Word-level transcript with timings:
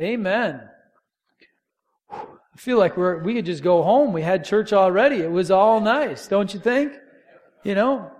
Amen. 0.00 0.62
I 2.10 2.56
feel 2.56 2.78
like 2.78 2.96
we're, 2.96 3.22
we 3.22 3.34
could 3.34 3.44
just 3.44 3.62
go 3.62 3.82
home. 3.82 4.14
We 4.14 4.22
had 4.22 4.44
church 4.44 4.72
already. 4.72 5.16
It 5.16 5.30
was 5.30 5.50
all 5.50 5.80
nice, 5.80 6.26
don't 6.26 6.52
you 6.54 6.60
think? 6.60 6.94
You 7.64 7.74
know, 7.74 8.10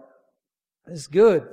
it's 0.86 1.06
good. 1.06 1.48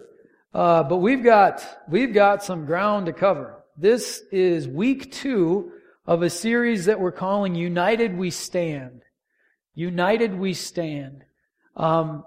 Uh, 0.53 0.83
but 0.83 0.97
we've 0.97 1.23
got, 1.23 1.65
we've 1.87 2.13
got 2.13 2.43
some 2.43 2.65
ground 2.65 3.05
to 3.05 3.13
cover. 3.13 3.63
This 3.77 4.21
is 4.31 4.67
week 4.67 5.13
two 5.13 5.71
of 6.05 6.24
a 6.24 6.29
series 6.29 6.85
that 6.85 6.99
we're 6.99 7.12
calling 7.13 7.55
United 7.55 8.17
We 8.17 8.29
Stand. 8.29 9.03
United 9.75 10.37
We 10.37 10.53
Stand. 10.53 11.23
Um, 11.78 12.25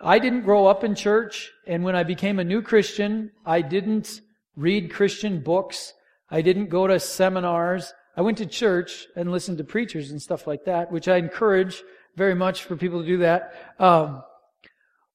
I 0.00 0.18
didn't 0.18 0.42
grow 0.42 0.66
up 0.66 0.82
in 0.82 0.94
church, 0.96 1.52
and 1.68 1.84
when 1.84 1.94
I 1.94 2.02
became 2.02 2.40
a 2.40 2.44
new 2.44 2.62
Christian, 2.62 3.30
I 3.44 3.60
didn't 3.60 4.20
read 4.56 4.92
Christian 4.92 5.40
books. 5.40 5.92
I 6.30 6.42
didn't 6.42 6.68
go 6.68 6.86
to 6.86 6.98
seminars. 6.98 7.92
I 8.16 8.22
went 8.22 8.38
to 8.38 8.46
church 8.46 9.06
and 9.14 9.30
listened 9.30 9.58
to 9.58 9.64
preachers 9.64 10.10
and 10.10 10.20
stuff 10.20 10.46
like 10.46 10.64
that, 10.64 10.90
which 10.90 11.08
I 11.08 11.16
encourage 11.16 11.82
very 12.16 12.34
much 12.34 12.64
for 12.64 12.76
people 12.76 13.02
to 13.02 13.06
do 13.06 13.18
that. 13.18 13.54
Um, 13.78 14.22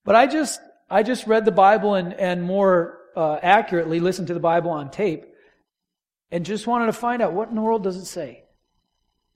but 0.05 0.15
I 0.15 0.27
just, 0.27 0.59
I 0.89 1.03
just 1.03 1.27
read 1.27 1.45
the 1.45 1.51
Bible 1.51 1.95
and, 1.95 2.13
and 2.13 2.43
more 2.43 2.99
uh, 3.15 3.37
accurately 3.41 3.99
listened 3.99 4.27
to 4.27 4.33
the 4.33 4.39
Bible 4.39 4.71
on 4.71 4.91
tape 4.91 5.25
and 6.31 6.45
just 6.45 6.67
wanted 6.67 6.85
to 6.85 6.93
find 6.93 7.21
out 7.21 7.33
what 7.33 7.49
in 7.49 7.55
the 7.55 7.61
world 7.61 7.83
does 7.83 7.97
it 7.97 8.05
say? 8.05 8.43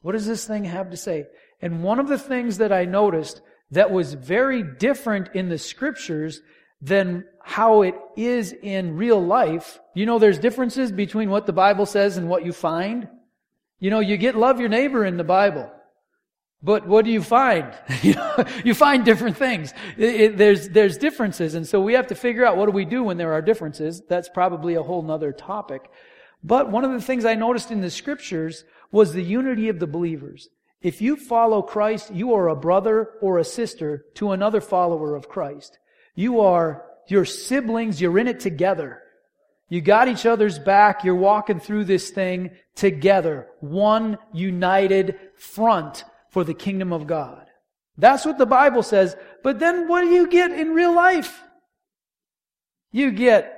What 0.01 0.13
does 0.13 0.25
this 0.25 0.45
thing 0.45 0.65
have 0.65 0.91
to 0.91 0.97
say? 0.97 1.25
And 1.61 1.83
one 1.83 1.99
of 1.99 2.07
the 2.07 2.19
things 2.19 2.59
that 2.59 2.71
I 2.71 2.85
noticed 2.85 3.41
that 3.71 3.91
was 3.91 4.13
very 4.13 4.63
different 4.63 5.29
in 5.33 5.49
the 5.49 5.57
scriptures 5.57 6.41
than 6.81 7.25
how 7.47 7.83
it 7.83 7.93
is 8.15 8.53
in 8.53 8.97
real 8.97 9.23
life. 9.23 9.79
You 9.93 10.07
know, 10.07 10.17
there's 10.17 10.39
differences 10.39 10.91
between 10.91 11.29
what 11.29 11.45
the 11.45 11.53
Bible 11.53 11.85
says 11.85 12.17
and 12.17 12.27
what 12.27 12.43
you 12.43 12.51
find. 12.51 13.07
You 13.79 13.91
know, 13.91 13.99
you 13.99 14.17
get 14.17 14.35
love 14.35 14.59
your 14.59 14.67
neighbor 14.67 15.05
in 15.05 15.15
the 15.15 15.23
Bible. 15.23 15.71
But 16.63 16.87
what 16.87 17.05
do 17.05 17.11
you 17.11 17.21
find? 17.21 17.71
you 18.63 18.73
find 18.73 19.05
different 19.05 19.37
things. 19.37 19.75
It, 19.95 20.21
it, 20.21 20.37
there's, 20.37 20.69
there's 20.69 20.97
differences. 20.97 21.53
And 21.53 21.67
so 21.67 21.79
we 21.79 21.93
have 21.93 22.07
to 22.07 22.15
figure 22.15 22.43
out 22.43 22.57
what 22.57 22.65
do 22.65 22.71
we 22.71 22.83
do 22.83 23.03
when 23.03 23.17
there 23.17 23.33
are 23.33 23.43
differences. 23.43 24.01
That's 24.09 24.27
probably 24.27 24.73
a 24.73 24.81
whole 24.81 25.03
nother 25.03 25.31
topic. 25.31 25.91
But 26.43 26.71
one 26.71 26.83
of 26.83 26.93
the 26.93 27.01
things 27.01 27.25
I 27.25 27.35
noticed 27.35 27.69
in 27.69 27.81
the 27.81 27.91
scriptures 27.91 28.65
was 28.91 29.13
the 29.13 29.21
unity 29.21 29.69
of 29.69 29.77
the 29.77 29.85
believers. 29.85 30.49
If 30.81 30.99
you 30.99 31.15
follow 31.15 31.61
Christ, 31.61 32.11
you 32.11 32.33
are 32.33 32.49
a 32.49 32.55
brother 32.55 33.11
or 33.21 33.37
a 33.37 33.43
sister 33.43 34.05
to 34.15 34.31
another 34.31 34.61
follower 34.61 35.15
of 35.15 35.29
Christ. 35.29 35.77
You 36.15 36.39
are 36.39 36.85
your 37.07 37.25
siblings, 37.25 37.99
you're 38.01 38.17
in 38.19 38.27
it 38.27 38.39
together. 38.39 39.01
You 39.69 39.81
got 39.81 40.07
each 40.07 40.25
other's 40.25 40.59
back, 40.59 41.03
you're 41.03 41.15
walking 41.15 41.59
through 41.59 41.85
this 41.85 42.11
thing 42.11 42.51
together. 42.75 43.47
One 43.61 44.17
united 44.33 45.17
front 45.35 46.03
for 46.29 46.43
the 46.43 46.53
kingdom 46.53 46.93
of 46.93 47.07
God. 47.07 47.47
That's 47.97 48.25
what 48.25 48.37
the 48.37 48.45
Bible 48.45 48.83
says. 48.83 49.15
But 49.41 49.59
then 49.59 49.87
what 49.87 50.01
do 50.01 50.09
you 50.09 50.27
get 50.27 50.51
in 50.51 50.73
real 50.73 50.93
life? 50.93 51.41
You 52.91 53.11
get 53.11 53.51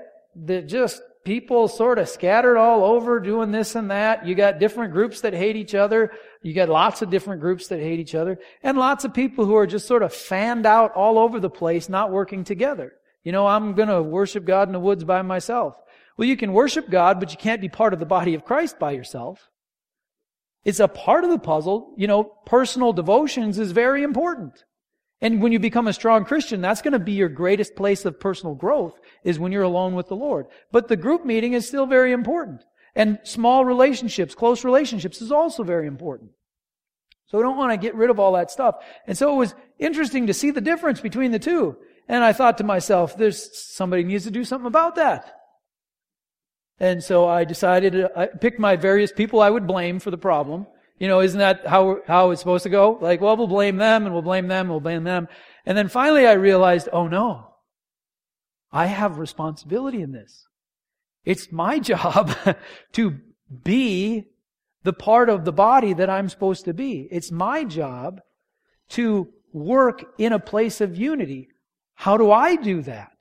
just 0.68 1.02
people 1.26 1.68
sort 1.68 2.00
of 2.00 2.08
scattered 2.08 2.58
all 2.58 2.86
over 2.86 3.20
doing 3.20 3.52
this 3.52 3.76
and 3.76 3.92
that. 3.92 4.26
You 4.26 4.34
got 4.34 4.60
different 4.60 4.94
groups 4.94 5.22
that 5.22 5.34
hate 5.34 5.56
each 5.58 5.76
other. 5.76 6.12
You 6.42 6.54
got 6.54 6.70
lots 6.70 7.02
of 7.02 7.10
different 7.10 7.42
groups 7.42 7.68
that 7.68 7.80
hate 7.80 8.00
each 8.00 8.16
other. 8.16 8.40
And 8.64 8.78
lots 8.78 9.04
of 9.04 9.14
people 9.14 9.46
who 9.46 9.56
are 9.56 9.68
just 9.68 9.88
sort 9.88 10.04
of 10.04 10.14
fanned 10.14 10.66
out 10.66 10.94
all 10.94 11.20
over 11.20 11.40
the 11.40 11.50
place, 11.50 11.90
not 11.90 12.12
working 12.12 12.44
together. 12.44 12.94
You 13.28 13.34
know, 13.34 13.46
I'm 13.46 13.74
going 13.74 13.90
to 13.90 14.02
worship 14.02 14.46
God 14.46 14.70
in 14.70 14.72
the 14.72 14.80
woods 14.80 15.04
by 15.04 15.22
myself. 15.22 15.76
Well, 16.16 16.30
you 16.30 16.38
can 16.38 16.54
worship 16.54 16.90
God, 16.90 17.20
but 17.20 17.34
you 17.34 17.38
can't 17.38 17.60
be 17.60 17.68
part 17.68 17.92
of 17.92 18.00
the 18.00 18.06
body 18.06 18.36
of 18.36 18.46
Christ 18.46 18.80
by 18.80 18.92
yourself. 18.92 19.50
It's 20.64 20.80
a 20.80 20.88
part 20.88 21.26
of 21.26 21.30
the 21.30 21.38
puzzle. 21.38 21.94
You 21.98 22.08
know, 22.08 22.24
personal 22.46 22.94
devotions 22.94 23.60
is 23.60 23.74
very 23.74 24.02
important. 24.02 24.64
And 25.20 25.42
when 25.42 25.52
you 25.52 25.60
become 25.60 25.90
a 25.90 25.94
strong 25.94 26.24
Christian, 26.24 26.62
that's 26.62 26.82
going 26.82 26.94
to 26.94 27.00
be 27.00 27.12
your 27.12 27.28
greatest 27.28 27.76
place 27.76 28.06
of 28.06 28.18
personal 28.18 28.56
growth 28.56 28.98
is 29.26 29.38
when 29.38 29.52
you're 29.52 29.64
alone 29.64 29.94
with 29.94 30.08
the 30.08 30.16
Lord. 30.16 30.46
But 30.72 30.88
the 30.88 30.96
group 30.96 31.26
meeting 31.26 31.52
is 31.52 31.68
still 31.68 31.86
very 31.86 32.14
important. 32.14 32.64
And 32.96 33.20
small 33.24 33.66
relationships, 33.66 34.36
close 34.36 34.64
relationships 34.64 35.22
is 35.22 35.34
also 35.34 35.64
very 35.64 35.88
important. 35.88 36.32
So 37.26 37.38
we 37.38 37.44
don't 37.44 37.58
want 37.58 37.74
to 37.74 37.78
get 37.78 37.94
rid 37.94 38.10
of 38.10 38.22
all 38.22 38.32
that 38.36 38.52
stuff. 38.52 38.76
And 39.06 39.18
so 39.18 39.34
it 39.34 39.38
was 39.38 39.56
interesting 39.80 40.28
to 40.28 40.34
see 40.34 40.52
the 40.52 40.62
difference 40.62 41.02
between 41.02 41.32
the 41.32 41.40
two. 41.40 41.76
And 42.08 42.24
I 42.24 42.34
thought 42.34 42.58
to 42.60 42.64
myself, 42.64 43.18
there's 43.18 43.50
somebody 43.58 44.04
needs 44.04 44.24
to 44.24 44.32
do 44.32 44.44
something 44.44 44.68
about 44.68 44.96
that. 44.96 45.34
And 46.80 47.04
so 47.04 47.28
I 47.28 47.44
decided, 47.44 48.08
I 48.16 48.28
picked 48.28 48.60
my 48.60 48.76
various 48.76 49.12
people 49.12 49.42
I 49.42 49.50
would 49.50 49.68
blame 49.68 50.00
for 50.00 50.12
the 50.12 50.18
problem. 50.18 50.68
You 51.00 51.08
know, 51.08 51.22
isn't 51.22 51.40
that 51.40 51.68
how, 51.68 52.00
how 52.08 52.32
it's 52.32 52.42
supposed 52.42 52.64
to 52.64 52.70
go? 52.70 52.98
Like, 53.02 53.22
well, 53.22 53.36
we'll 53.36 53.48
blame 53.48 53.78
them 53.78 54.06
and 54.06 54.14
we'll 54.14 54.22
blame 54.22 54.48
them 54.48 54.66
and 54.66 54.70
we'll 54.70 54.80
blame 54.80 55.04
them. 55.04 55.28
And 55.66 55.78
then 55.78 55.90
finally 55.90 56.26
I 56.26 56.34
realized, 56.34 56.90
oh 56.94 57.08
no, 57.08 57.56
I 58.72 58.88
have 58.88 59.18
responsibility 59.18 60.02
in 60.02 60.12
this. 60.12 60.48
It's 61.26 61.52
my 61.52 61.80
job 61.92 62.36
to 62.94 63.20
be 63.64 64.28
the 64.84 64.94
part 64.94 65.30
of 65.30 65.46
the 65.46 65.52
body 65.52 65.94
that 65.94 66.10
I'm 66.10 66.30
supposed 66.30 66.66
to 66.66 66.74
be. 66.74 67.08
It's 67.12 67.32
my 67.32 67.64
job 67.64 68.22
to 68.90 69.28
work 69.52 70.06
in 70.18 70.32
a 70.32 70.40
place 70.40 70.80
of 70.82 70.96
unity. 70.96 71.50
How 72.00 72.16
do 72.16 72.32
I 72.32 72.56
do 72.56 72.84
that? 72.84 73.12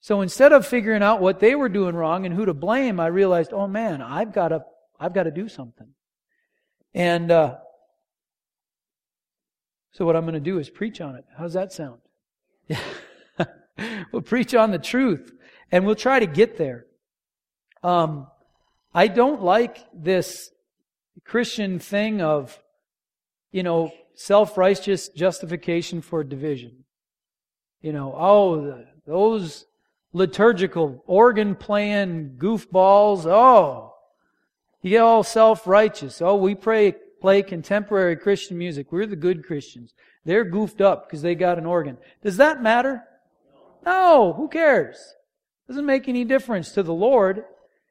So 0.00 0.20
instead 0.20 0.52
of 0.52 0.64
figuring 0.64 1.02
out 1.02 1.20
what 1.20 1.40
they 1.40 1.56
were 1.56 1.68
doing 1.68 1.96
wrong 1.96 2.24
and 2.24 2.32
who 2.32 2.46
to 2.46 2.54
blame, 2.54 3.00
I 3.00 3.08
realized, 3.08 3.52
oh 3.52 3.66
man, 3.66 4.00
I've 4.00 4.32
got 4.32 4.48
to, 4.48 4.64
I've 5.00 5.12
got 5.12 5.24
to 5.24 5.32
do 5.32 5.48
something. 5.48 5.88
And 6.94 7.32
uh, 7.32 7.56
so 9.90 10.06
what 10.06 10.14
I'm 10.14 10.22
going 10.22 10.34
to 10.34 10.40
do 10.40 10.60
is 10.60 10.70
preach 10.70 11.00
on 11.00 11.16
it. 11.16 11.24
How's 11.36 11.54
that 11.54 11.72
sound? 11.72 11.98
we'll 14.12 14.22
preach 14.22 14.54
on 14.54 14.70
the 14.70 14.78
truth, 14.78 15.32
and 15.72 15.84
we'll 15.84 15.96
try 15.96 16.20
to 16.20 16.26
get 16.26 16.56
there. 16.56 16.86
Um, 17.82 18.28
I 18.94 19.08
don't 19.08 19.42
like 19.42 19.84
this 19.92 20.52
Christian 21.24 21.80
thing 21.80 22.20
of, 22.20 22.56
you 23.50 23.64
know, 23.64 23.90
self-righteous 24.14 25.08
justification 25.08 26.02
for 26.02 26.22
division. 26.22 26.83
You 27.84 27.92
know, 27.92 28.14
oh, 28.16 28.82
those 29.06 29.66
liturgical 30.14 31.04
organ 31.06 31.54
playing 31.54 32.36
goofballs. 32.38 33.26
Oh, 33.26 33.92
you 34.80 34.88
get 34.88 35.02
all 35.02 35.22
self-righteous. 35.22 36.22
Oh, 36.22 36.36
we 36.36 36.54
pray, 36.54 36.94
play 37.20 37.42
contemporary 37.42 38.16
Christian 38.16 38.56
music. 38.56 38.90
We're 38.90 39.04
the 39.04 39.16
good 39.16 39.44
Christians. 39.44 39.92
They're 40.24 40.46
goofed 40.46 40.80
up 40.80 41.06
because 41.06 41.20
they 41.20 41.34
got 41.34 41.58
an 41.58 41.66
organ. 41.66 41.98
Does 42.22 42.38
that 42.38 42.62
matter? 42.62 43.02
No, 43.84 44.32
who 44.32 44.48
cares? 44.48 44.96
Doesn't 45.68 45.84
make 45.84 46.08
any 46.08 46.24
difference 46.24 46.72
to 46.72 46.82
the 46.82 46.94
Lord. 46.94 47.44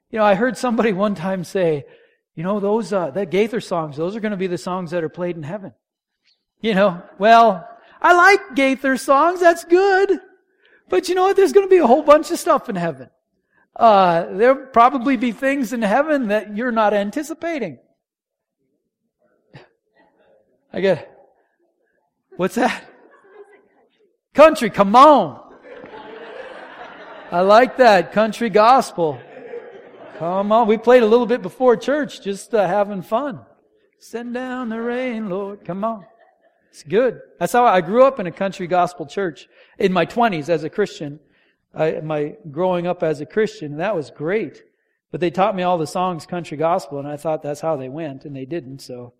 You 0.09 0.17
know, 0.17 0.25
I 0.25 0.33
heard 0.33 0.57
somebody 0.57 0.91
one 0.93 1.13
time 1.13 1.43
say, 1.43 1.85
you 2.33 2.41
know, 2.41 2.59
those, 2.59 2.91
uh, 2.91 3.11
that 3.11 3.29
Gaither 3.29 3.61
songs, 3.61 3.97
those 3.97 4.15
are 4.15 4.21
going 4.21 4.31
to 4.31 4.37
be 4.37 4.47
the 4.47 4.57
songs 4.57 4.89
that 4.89 5.03
are 5.03 5.09
played 5.09 5.35
in 5.35 5.43
heaven. 5.43 5.71
You 6.61 6.73
know, 6.73 7.03
well, 7.19 7.69
I 8.03 8.13
like 8.13 8.55
Gaither 8.55 8.97
songs, 8.97 9.39
that's 9.39 9.63
good. 9.63 10.19
But 10.89 11.07
you 11.07 11.15
know 11.15 11.23
what? 11.23 11.37
There's 11.37 11.53
going 11.53 11.65
to 11.65 11.69
be 11.69 11.77
a 11.77 11.87
whole 11.87 12.03
bunch 12.03 12.29
of 12.29 12.37
stuff 12.37 12.69
in 12.69 12.75
heaven. 12.75 13.09
Uh, 13.75 14.25
there'll 14.35 14.67
probably 14.67 15.17
be 15.17 15.31
things 15.31 15.73
in 15.73 15.81
heaven 15.81 16.27
that 16.27 16.55
you're 16.55 16.71
not 16.71 16.93
anticipating. 16.93 17.79
I 20.73 20.81
get, 20.81 20.97
it. 20.99 21.11
what's 22.35 22.55
that? 22.55 22.83
Country, 24.33 24.69
come 24.69 24.95
on. 24.95 25.39
I 27.31 27.41
like 27.41 27.77
that. 27.77 28.11
Country 28.11 28.49
gospel. 28.49 29.19
Come 30.17 30.51
on. 30.51 30.67
We 30.67 30.77
played 30.77 31.03
a 31.03 31.07
little 31.07 31.25
bit 31.25 31.41
before 31.41 31.77
church, 31.77 32.21
just 32.21 32.53
uh, 32.53 32.67
having 32.67 33.01
fun. 33.01 33.39
Send 33.99 34.33
down 34.33 34.69
the 34.69 34.81
rain, 34.81 35.29
Lord. 35.29 35.63
Come 35.65 35.83
on. 35.83 36.05
It's 36.73 36.81
good. 36.81 37.21
That's 37.39 37.53
how 37.53 37.65
I 37.65 37.81
grew 37.81 38.03
up 38.03 38.19
in 38.19 38.25
a 38.25 38.31
country 38.31 38.65
gospel 38.65 39.05
church 39.05 39.47
in 39.77 39.93
my 39.93 40.07
20s 40.07 40.49
as 40.49 40.63
a 40.63 40.71
Christian. 40.71 41.19
I, 41.71 42.01
my 42.01 42.35
growing 42.49 42.87
up 42.87 43.03
as 43.03 43.21
a 43.21 43.27
Christian, 43.27 43.77
that 43.77 43.95
was 43.95 44.09
great. 44.09 44.63
But 45.11 45.19
they 45.19 45.29
taught 45.29 45.55
me 45.55 45.61
all 45.61 45.77
the 45.77 45.85
songs 45.85 46.25
country 46.25 46.57
gospel, 46.57 46.97
and 46.97 47.07
I 47.07 47.15
thought 47.15 47.43
that's 47.43 47.61
how 47.61 47.75
they 47.75 47.89
went, 47.89 48.25
and 48.25 48.35
they 48.35 48.45
didn't. 48.45 48.79
So 48.79 49.13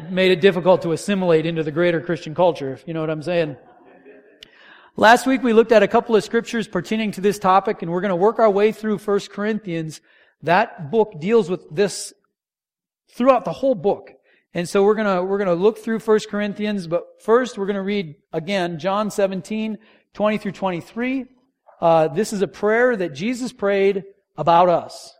it 0.00 0.10
made 0.10 0.32
it 0.32 0.40
difficult 0.40 0.82
to 0.82 0.90
assimilate 0.90 1.46
into 1.46 1.62
the 1.62 1.70
greater 1.70 2.00
Christian 2.00 2.34
culture, 2.34 2.72
if 2.72 2.82
you 2.88 2.94
know 2.94 3.00
what 3.00 3.10
I'm 3.10 3.22
saying. 3.22 3.56
Last 4.96 5.24
week 5.24 5.44
we 5.44 5.52
looked 5.52 5.70
at 5.70 5.84
a 5.84 5.88
couple 5.88 6.16
of 6.16 6.24
scriptures 6.24 6.66
pertaining 6.66 7.12
to 7.12 7.20
this 7.20 7.38
topic, 7.38 7.82
and 7.82 7.92
we're 7.92 8.00
going 8.00 8.08
to 8.08 8.16
work 8.16 8.40
our 8.40 8.50
way 8.50 8.72
through 8.72 8.98
1 8.98 9.20
Corinthians. 9.30 10.00
That 10.42 10.90
book 10.90 11.20
deals 11.20 11.48
with 11.48 11.64
this 11.70 12.12
throughout 13.12 13.44
the 13.44 13.52
whole 13.52 13.76
book. 13.76 14.14
And 14.54 14.68
so 14.68 14.82
we're 14.82 14.94
gonna, 14.94 15.22
we're 15.22 15.38
gonna 15.38 15.54
look 15.54 15.78
through 15.78 16.00
1 16.00 16.20
Corinthians, 16.30 16.86
but 16.86 17.22
first 17.22 17.56
we're 17.56 17.66
gonna 17.66 17.82
read 17.82 18.16
again 18.32 18.78
John 18.78 19.10
17, 19.10 19.78
20 20.12 20.38
through 20.38 20.52
23. 20.52 21.26
Uh, 21.80 22.08
this 22.08 22.32
is 22.32 22.42
a 22.42 22.48
prayer 22.48 22.94
that 22.94 23.14
Jesus 23.14 23.52
prayed 23.52 24.04
about 24.36 24.68
us. 24.68 25.14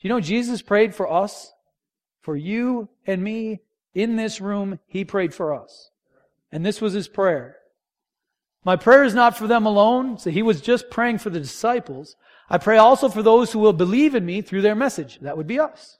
you 0.00 0.10
know 0.10 0.20
Jesus 0.20 0.62
prayed 0.62 0.94
for 0.94 1.10
us? 1.10 1.52
For 2.22 2.36
you 2.36 2.88
and 3.06 3.22
me 3.22 3.60
in 3.94 4.16
this 4.16 4.40
room, 4.40 4.80
He 4.86 5.04
prayed 5.04 5.32
for 5.32 5.54
us. 5.54 5.90
And 6.52 6.66
this 6.66 6.80
was 6.80 6.92
His 6.92 7.08
prayer. 7.08 7.56
My 8.64 8.76
prayer 8.76 9.04
is 9.04 9.14
not 9.14 9.38
for 9.38 9.46
them 9.46 9.64
alone. 9.64 10.18
So 10.18 10.30
He 10.30 10.42
was 10.42 10.60
just 10.60 10.90
praying 10.90 11.18
for 11.18 11.30
the 11.30 11.40
disciples. 11.40 12.16
I 12.50 12.58
pray 12.58 12.76
also 12.76 13.08
for 13.08 13.22
those 13.22 13.52
who 13.52 13.58
will 13.60 13.72
believe 13.72 14.14
in 14.14 14.26
me 14.26 14.42
through 14.42 14.62
their 14.62 14.74
message. 14.74 15.20
That 15.20 15.36
would 15.36 15.46
be 15.46 15.60
us. 15.60 15.97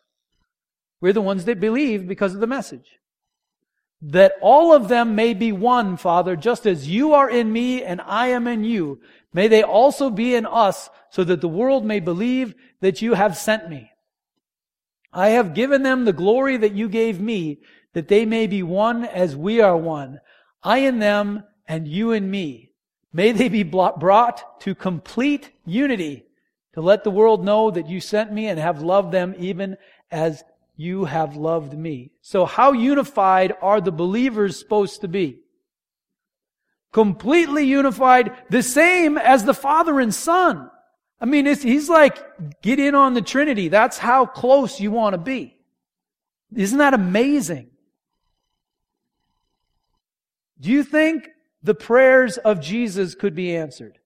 We're 1.01 1.13
the 1.13 1.21
ones 1.21 1.45
that 1.45 1.61
believe 1.61 2.09
because 2.09 2.35
of 2.35 2.41
the 2.41 2.47
message. 2.47 2.99
That 4.01 4.35
all 4.41 4.73
of 4.73 4.89
them 4.89 5.15
may 5.15 5.35
be 5.35 5.53
one, 5.53 5.97
Father, 5.97 6.37
just 6.37 6.67
as 6.67 6.89
you 6.89 7.15
are 7.15 7.29
in 7.29 7.53
me 7.53 7.83
and 7.83 8.01
I 8.01 8.29
am 8.29 8.47
in 8.47 8.65
you. 8.65 9.01
May 9.33 9.49
they 9.49 9.63
also 9.63 10.11
be 10.11 10.35
in 10.35 10.47
us 10.47 10.89
so 11.11 11.25
that 11.25 11.41
the 11.41 11.49
world 11.49 11.85
may 11.85 12.01
believe 12.01 12.55
that 12.81 13.03
you 13.03 13.15
have 13.15 13.37
sent 13.37 13.69
me. 13.69 13.91
I 15.13 15.31
have 15.31 15.55
given 15.55 15.83
them 15.83 16.05
the 16.05 16.13
glory 16.13 16.57
that 16.59 16.73
you 16.73 16.89
gave 16.89 17.21
me, 17.21 17.61
that 17.93 18.09
they 18.09 18.25
may 18.25 18.47
be 18.47 18.63
one 18.63 19.05
as 19.05 19.35
we 19.35 19.61
are 19.61 19.77
one. 19.77 20.21
I 20.63 20.79
in 20.79 20.99
them 20.99 21.45
and 21.67 21.89
you 21.89 22.13
in 22.13 22.31
me. 22.31 22.73
May 23.13 23.33
they 23.33 23.49
be 23.49 23.63
brought 23.63 24.61
to 24.61 24.75
complete 24.75 25.51
unity 25.65 26.27
to 26.75 26.81
let 26.81 27.05
the 27.05 27.11
world 27.11 27.45
know 27.45 27.71
that 27.71 27.89
you 27.89 28.01
sent 28.01 28.33
me 28.33 28.47
and 28.47 28.59
have 28.59 28.83
loved 28.83 29.13
them 29.13 29.35
even 29.39 29.77
as 30.11 30.45
you 30.79 31.07
have 31.07 31.35
loved 31.35 31.77
me. 31.77 32.13
So 32.23 32.47
how 32.47 32.71
unified 32.71 33.53
are 33.61 33.81
the 33.81 33.91
believers 33.91 34.57
supposed 34.57 35.01
to 35.01 35.09
be? 35.09 35.41
Completely 36.93 37.65
unified, 37.65 38.33
the 38.49 38.63
same 38.63 39.19
as 39.19 39.45
the 39.45 39.55
Father 39.55 39.99
and 39.99 40.15
Son. 40.15 40.71
I 41.21 41.25
mean, 41.25 41.47
he's 41.47 41.89
like, 41.89 42.17
get 42.63 42.79
in 42.79 42.95
on 42.95 43.15
the 43.15 43.21
Trinity. 43.21 43.67
That's 43.67 43.99
how 43.99 44.25
close 44.25 44.79
you 44.79 44.93
want 44.93 45.15
to 45.15 45.19
be. 45.19 45.57
Isn't 46.55 46.79
that 46.79 46.95
amazing? 46.95 47.71
Do 50.61 50.71
you 50.71 50.85
think 50.85 51.29
the 51.61 51.75
prayers 51.75 52.39
of 52.39 52.61
Jesus 52.61 53.17
could 53.17 53.35
be 53.35 53.55
answered? 53.57 53.99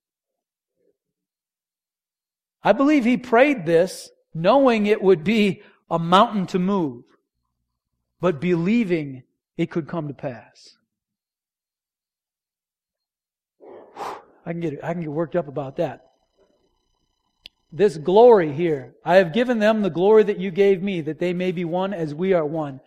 I 2.64 2.72
believe 2.72 3.04
he 3.04 3.18
prayed 3.18 3.66
this 3.66 4.10
knowing 4.32 4.86
it 4.86 5.02
would 5.02 5.22
be 5.22 5.62
a 5.92 5.98
mountain 5.98 6.46
to 6.46 6.58
move, 6.58 7.04
but 8.18 8.40
believing 8.40 9.22
it 9.58 9.70
could 9.70 9.86
come 9.86 10.08
to 10.08 10.14
pass. 10.14 10.74
I 14.46 14.52
can 14.52 14.60
get, 14.60 14.82
I 14.82 14.94
can 14.94 15.02
get 15.02 15.12
worked 15.12 15.36
up 15.36 15.48
about 15.48 15.76
that. 15.76 16.06
This 17.70 17.98
glory 17.98 18.54
here, 18.54 18.94
I 19.04 19.16
have 19.16 19.34
given 19.34 19.58
them 19.58 19.82
the 19.82 19.90
glory 19.90 20.22
that 20.24 20.40
you 20.40 20.50
gave 20.50 20.82
me, 20.82 21.02
that 21.02 21.18
they 21.18 21.34
may 21.34 21.52
be 21.52 21.64
one 21.66 21.92
as 21.92 22.14
we 22.14 22.32
are 22.32 22.44
one. 22.44 22.80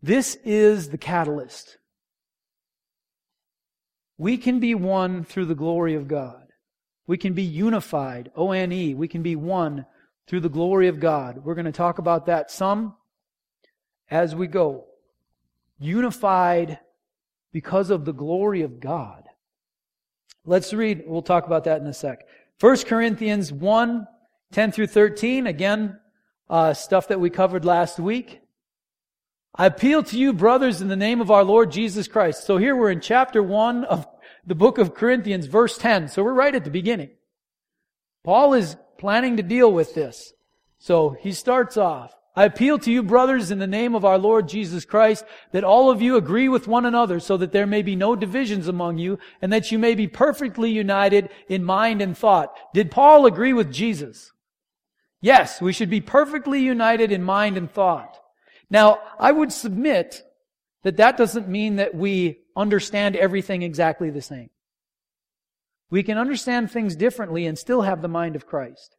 This 0.00 0.36
is 0.44 0.90
the 0.90 0.98
catalyst. 0.98 1.78
We 4.18 4.38
can 4.38 4.60
be 4.60 4.76
one 4.76 5.24
through 5.24 5.46
the 5.46 5.56
glory 5.56 5.94
of 5.94 6.06
God. 6.06 6.46
We 7.08 7.18
can 7.18 7.32
be 7.34 7.42
unified, 7.42 8.30
O-N-E. 8.36 8.94
We 8.94 9.08
can 9.08 9.22
be 9.24 9.34
one 9.34 9.84
through 10.26 10.40
the 10.40 10.48
glory 10.48 10.88
of 10.88 11.00
God. 11.00 11.44
We're 11.44 11.54
going 11.54 11.66
to 11.66 11.72
talk 11.72 11.98
about 11.98 12.26
that 12.26 12.50
some 12.50 12.94
as 14.10 14.34
we 14.34 14.46
go. 14.46 14.86
Unified 15.78 16.78
because 17.52 17.90
of 17.90 18.04
the 18.04 18.12
glory 18.12 18.62
of 18.62 18.80
God. 18.80 19.24
Let's 20.44 20.72
read, 20.72 21.04
we'll 21.06 21.22
talk 21.22 21.46
about 21.46 21.64
that 21.64 21.80
in 21.80 21.86
a 21.86 21.94
sec. 21.94 22.26
1 22.60 22.84
Corinthians 22.84 23.52
1, 23.52 24.06
10 24.52 24.72
through 24.72 24.86
13, 24.88 25.46
again, 25.46 25.98
uh, 26.48 26.74
stuff 26.74 27.08
that 27.08 27.20
we 27.20 27.30
covered 27.30 27.64
last 27.64 27.98
week. 27.98 28.40
I 29.54 29.66
appeal 29.66 30.02
to 30.04 30.18
you, 30.18 30.32
brothers, 30.32 30.80
in 30.80 30.88
the 30.88 30.96
name 30.96 31.20
of 31.20 31.30
our 31.30 31.44
Lord 31.44 31.70
Jesus 31.70 32.08
Christ. 32.08 32.44
So 32.44 32.56
here 32.56 32.74
we're 32.74 32.90
in 32.90 33.00
chapter 33.00 33.42
1 33.42 33.84
of 33.84 34.06
the 34.46 34.54
book 34.54 34.78
of 34.78 34.94
Corinthians, 34.94 35.46
verse 35.46 35.76
10. 35.76 36.08
So 36.08 36.22
we're 36.22 36.32
right 36.32 36.54
at 36.54 36.64
the 36.64 36.70
beginning. 36.70 37.10
Paul 38.24 38.54
is 38.54 38.76
planning 39.02 39.36
to 39.36 39.42
deal 39.42 39.72
with 39.72 39.94
this. 39.94 40.32
So 40.78 41.16
he 41.20 41.32
starts 41.32 41.76
off. 41.76 42.14
I 42.36 42.44
appeal 42.44 42.78
to 42.78 42.92
you, 42.92 43.02
brothers, 43.02 43.50
in 43.50 43.58
the 43.58 43.66
name 43.66 43.96
of 43.96 44.04
our 44.04 44.16
Lord 44.16 44.48
Jesus 44.48 44.84
Christ, 44.84 45.24
that 45.50 45.64
all 45.64 45.90
of 45.90 46.00
you 46.00 46.14
agree 46.14 46.48
with 46.48 46.68
one 46.68 46.86
another 46.86 47.18
so 47.18 47.36
that 47.36 47.50
there 47.50 47.66
may 47.66 47.82
be 47.82 47.96
no 47.96 48.14
divisions 48.14 48.68
among 48.68 48.98
you 48.98 49.18
and 49.42 49.52
that 49.52 49.72
you 49.72 49.78
may 49.78 49.96
be 49.96 50.06
perfectly 50.06 50.70
united 50.70 51.30
in 51.48 51.64
mind 51.64 52.00
and 52.00 52.16
thought. 52.16 52.54
Did 52.72 52.92
Paul 52.92 53.26
agree 53.26 53.52
with 53.52 53.72
Jesus? 53.72 54.30
Yes, 55.20 55.60
we 55.60 55.72
should 55.72 55.90
be 55.90 56.00
perfectly 56.00 56.60
united 56.60 57.10
in 57.10 57.24
mind 57.24 57.56
and 57.56 57.68
thought. 57.68 58.20
Now, 58.70 59.00
I 59.18 59.32
would 59.32 59.52
submit 59.52 60.22
that 60.84 60.98
that 60.98 61.16
doesn't 61.16 61.48
mean 61.48 61.76
that 61.76 61.92
we 61.92 62.38
understand 62.56 63.16
everything 63.16 63.62
exactly 63.62 64.10
the 64.10 64.22
same. 64.22 64.50
We 65.92 66.02
can 66.02 66.16
understand 66.16 66.70
things 66.70 66.96
differently 66.96 67.44
and 67.44 67.58
still 67.58 67.82
have 67.82 68.00
the 68.00 68.08
mind 68.08 68.34
of 68.34 68.46
Christ. 68.46 68.96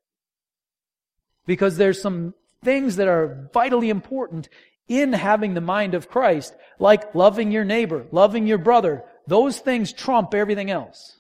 Because 1.47 1.75
there's 1.75 1.99
some 1.99 2.35
things 2.63 2.97
that 2.97 3.07
are 3.07 3.49
vitally 3.51 3.89
important 3.89 4.47
in 4.87 5.11
having 5.11 5.55
the 5.55 5.59
mind 5.59 5.95
of 5.95 6.07
Christ, 6.07 6.53
like 6.77 7.15
loving 7.15 7.51
your 7.51 7.65
neighbor, 7.65 8.05
loving 8.11 8.45
your 8.45 8.59
brother. 8.59 9.03
Those 9.25 9.57
things 9.57 9.91
trump 9.91 10.35
everything 10.35 10.69
else. 10.69 11.17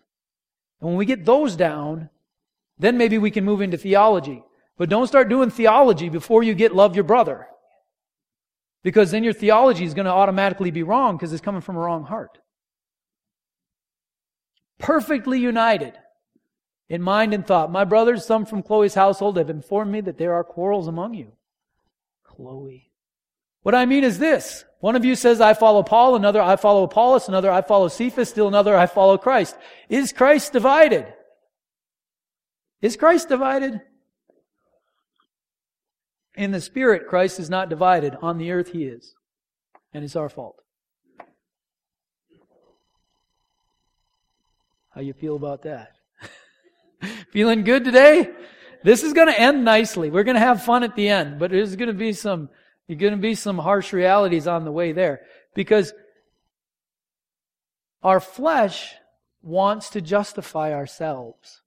And 0.79 0.91
when 0.91 0.97
we 0.97 1.07
get 1.07 1.25
those 1.25 1.55
down, 1.55 2.11
then 2.77 2.99
maybe 2.99 3.17
we 3.17 3.31
can 3.31 3.43
move 3.43 3.61
into 3.61 3.77
theology. 3.77 4.43
But 4.77 4.89
don't 4.89 5.07
start 5.07 5.27
doing 5.27 5.49
theology 5.49 6.09
before 6.09 6.43
you 6.43 6.53
get 6.53 6.75
love 6.75 6.93
your 6.93 7.03
brother. 7.03 7.47
Because 8.83 9.09
then 9.09 9.23
your 9.23 9.33
theology 9.33 9.85
is 9.85 9.95
going 9.95 10.05
to 10.05 10.11
automatically 10.11 10.69
be 10.69 10.83
wrong 10.83 11.17
because 11.17 11.33
it's 11.33 11.41
coming 11.41 11.61
from 11.61 11.77
a 11.77 11.79
wrong 11.79 12.03
heart. 12.03 12.37
Perfectly 14.79 15.39
united 15.39 15.93
in 16.89 17.01
mind 17.01 17.33
and 17.33 17.45
thought. 17.45 17.71
My 17.71 17.85
brothers, 17.85 18.25
some 18.25 18.45
from 18.45 18.63
Chloe's 18.63 18.93
household, 18.93 19.37
have 19.37 19.49
informed 19.49 19.91
me 19.91 20.01
that 20.01 20.17
there 20.17 20.33
are 20.33 20.43
quarrels 20.43 20.87
among 20.87 21.13
you. 21.13 21.33
Chloe. 22.23 22.91
What 23.61 23.75
I 23.75 23.85
mean 23.85 24.03
is 24.03 24.19
this. 24.19 24.65
One 24.79 24.95
of 24.95 25.05
you 25.05 25.15
says, 25.15 25.39
I 25.39 25.53
follow 25.53 25.83
Paul, 25.83 26.15
another, 26.15 26.41
I 26.41 26.57
follow 26.57 26.83
Apollos, 26.83 27.29
another, 27.29 27.49
I 27.49 27.61
follow 27.61 27.87
Cephas, 27.87 28.29
still 28.29 28.49
another, 28.49 28.75
I 28.75 28.85
follow 28.85 29.17
Christ. 29.17 29.55
Is 29.87 30.11
Christ 30.11 30.51
divided? 30.51 31.13
Is 32.81 32.97
Christ 32.97 33.29
divided? 33.29 33.79
In 36.35 36.51
the 36.51 36.59
spirit, 36.59 37.07
Christ 37.07 37.39
is 37.39 37.49
not 37.49 37.69
divided. 37.69 38.17
On 38.21 38.37
the 38.37 38.51
earth, 38.51 38.73
he 38.73 38.83
is. 38.83 39.13
And 39.93 40.03
it's 40.03 40.15
our 40.17 40.29
fault. 40.29 40.62
How 44.93 45.01
you 45.01 45.13
feel 45.13 45.35
about 45.35 45.63
that? 45.63 45.95
Feeling 47.31 47.63
good 47.63 47.83
today? 47.83 48.29
This 48.83 49.03
is 49.03 49.13
going 49.13 49.27
to 49.27 49.39
end 49.39 49.63
nicely. 49.63 50.09
We're 50.09 50.23
going 50.23 50.35
to 50.35 50.41
have 50.41 50.63
fun 50.63 50.83
at 50.83 50.95
the 50.95 51.09
end, 51.09 51.39
but 51.39 51.51
there's 51.51 51.75
going 51.75 51.87
to 51.87 51.93
be 51.93 52.13
some 52.13 52.49
you're 52.87 52.99
going 52.99 53.13
to 53.13 53.17
be 53.17 53.35
some 53.35 53.57
harsh 53.57 53.93
realities 53.93 54.45
on 54.45 54.65
the 54.65 54.71
way 54.71 54.91
there 54.91 55.21
because 55.55 55.93
our 58.03 58.19
flesh 58.19 58.93
wants 59.41 59.89
to 59.91 60.01
justify 60.01 60.73
ourselves 60.73 61.61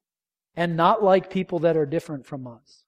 and 0.55 0.77
not 0.77 1.03
like 1.03 1.31
people 1.31 1.61
that 1.61 1.77
are 1.77 1.87
different 1.87 2.27
from 2.27 2.47
us. 2.47 2.85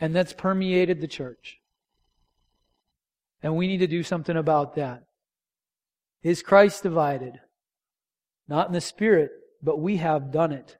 And 0.00 0.14
that's 0.14 0.32
permeated 0.32 1.00
the 1.00 1.08
church. 1.08 1.58
And 3.42 3.56
we 3.56 3.66
need 3.66 3.78
to 3.78 3.88
do 3.88 4.04
something 4.04 4.36
about 4.36 4.76
that. 4.76 5.04
Is 6.22 6.42
Christ 6.42 6.84
divided? 6.84 7.40
Not 8.48 8.68
in 8.68 8.72
the 8.72 8.80
spirit, 8.80 9.30
but 9.62 9.80
we 9.80 9.96
have 9.96 10.32
done 10.32 10.52
it 10.52 10.78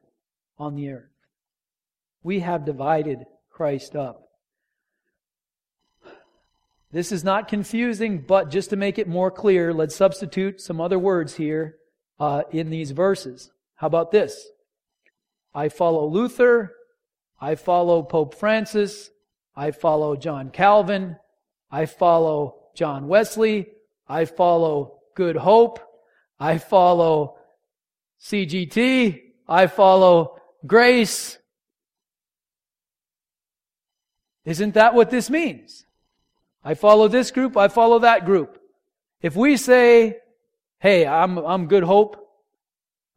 on 0.59 0.75
the 0.75 0.91
earth. 0.91 1.11
We 2.23 2.41
have 2.41 2.65
divided 2.65 3.27
Christ 3.51 3.95
up. 3.95 4.25
This 6.91 7.13
is 7.13 7.23
not 7.23 7.49
confusing, 7.49 8.25
but 8.27 8.51
just 8.51 8.71
to 8.71 8.77
make 8.77 8.99
it 8.99 9.07
more 9.07 9.31
clear, 9.31 9.75
let's 9.75 9.95
substitute 9.95 10.61
some 10.61 10.81
other 10.81 10.99
words 10.99 11.37
here 11.37 11.77
uh, 12.19 12.43
in 12.51 12.71
these 12.71 12.93
verses. 12.93 13.51
How 13.75 13.87
about 13.87 14.11
this? 14.11 14.49
I 15.55 15.69
follow 15.69 16.07
Luther. 16.07 16.73
I 17.41 17.57
follow 17.57 18.03
Pope 18.03 18.35
Francis. 18.35 19.11
I 19.55 19.71
follow 19.71 20.17
John 20.17 20.51
Calvin. 20.51 21.17
I 21.71 21.87
follow 21.87 22.69
John 22.75 23.07
Wesley. 23.07 23.69
I 24.09 24.25
follow 24.25 25.01
Good 25.15 25.37
Hope. 25.37 25.81
I 26.41 26.59
follow 26.59 27.38
CGT. 28.21 29.23
I 29.49 29.67
follow 29.67 30.41
Grace. 30.67 31.39
Isn't 34.45 34.75
that 34.75 34.95
what 34.95 35.11
this 35.11 35.31
means? 35.31 35.85
I 36.65 36.75
follow 36.75 37.09
this 37.09 37.31
group. 37.31 37.57
I 37.57 37.69
follow 37.69 38.01
that 38.01 38.25
group. 38.25 38.59
If 39.21 39.37
we 39.37 39.57
say, 39.57 40.19
hey, 40.79 41.07
I'm, 41.07 41.39
I'm 41.39 41.67
Good 41.67 41.83
Hope, 41.83 42.17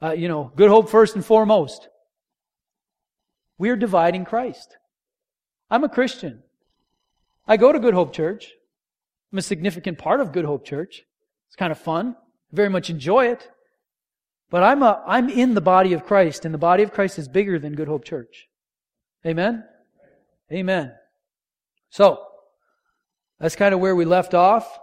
uh, 0.01 0.11
you 0.11 0.27
know, 0.27 0.51
Good 0.55 0.69
Hope 0.69 0.89
first 0.89 1.15
and 1.15 1.25
foremost, 1.25 1.89
we're 3.57 3.75
dividing 3.75 4.25
Christ. 4.25 4.77
I'm 5.69 5.83
a 5.83 5.89
Christian. 5.89 6.43
I 7.47 7.57
go 7.57 7.71
to 7.71 7.79
Good 7.79 7.93
Hope 7.93 8.13
Church. 8.13 8.51
I'm 9.31 9.37
a 9.37 9.41
significant 9.41 9.97
part 9.97 10.19
of 10.19 10.31
Good 10.31 10.45
Hope 10.45 10.65
Church. 10.65 11.03
It's 11.47 11.55
kind 11.55 11.71
of 11.71 11.79
fun. 11.79 12.15
I 12.17 12.55
very 12.55 12.69
much 12.69 12.89
enjoy 12.89 13.27
it. 13.27 13.49
But 14.51 14.63
I'm 14.63 14.83
a, 14.83 15.01
I'm 15.07 15.29
in 15.29 15.53
the 15.53 15.61
body 15.61 15.93
of 15.93 16.05
Christ, 16.05 16.43
and 16.43 16.53
the 16.53 16.59
body 16.59 16.83
of 16.83 16.91
Christ 16.91 17.17
is 17.17 17.29
bigger 17.29 17.57
than 17.57 17.73
Good 17.73 17.87
Hope 17.87 18.03
Church. 18.03 18.49
Amen? 19.25 19.63
Amen. 20.51 20.91
So, 21.89 22.21
that's 23.39 23.55
kind 23.55 23.73
of 23.73 23.79
where 23.79 23.95
we 23.95 24.03
left 24.03 24.33
off. 24.33 24.77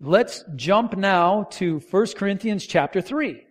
Let's 0.00 0.44
jump 0.54 0.96
now 0.96 1.48
to 1.52 1.80
1 1.80 2.06
Corinthians 2.16 2.64
chapter 2.64 3.00
3. 3.00 3.42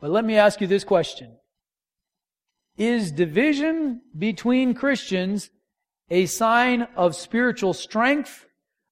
But 0.00 0.10
let 0.10 0.24
me 0.24 0.36
ask 0.36 0.60
you 0.60 0.68
this 0.68 0.84
question. 0.84 1.36
Is 2.76 3.10
division 3.10 4.00
between 4.16 4.74
Christians 4.74 5.50
a 6.08 6.26
sign 6.26 6.82
of 6.94 7.16
spiritual 7.16 7.72
strength, 7.72 8.46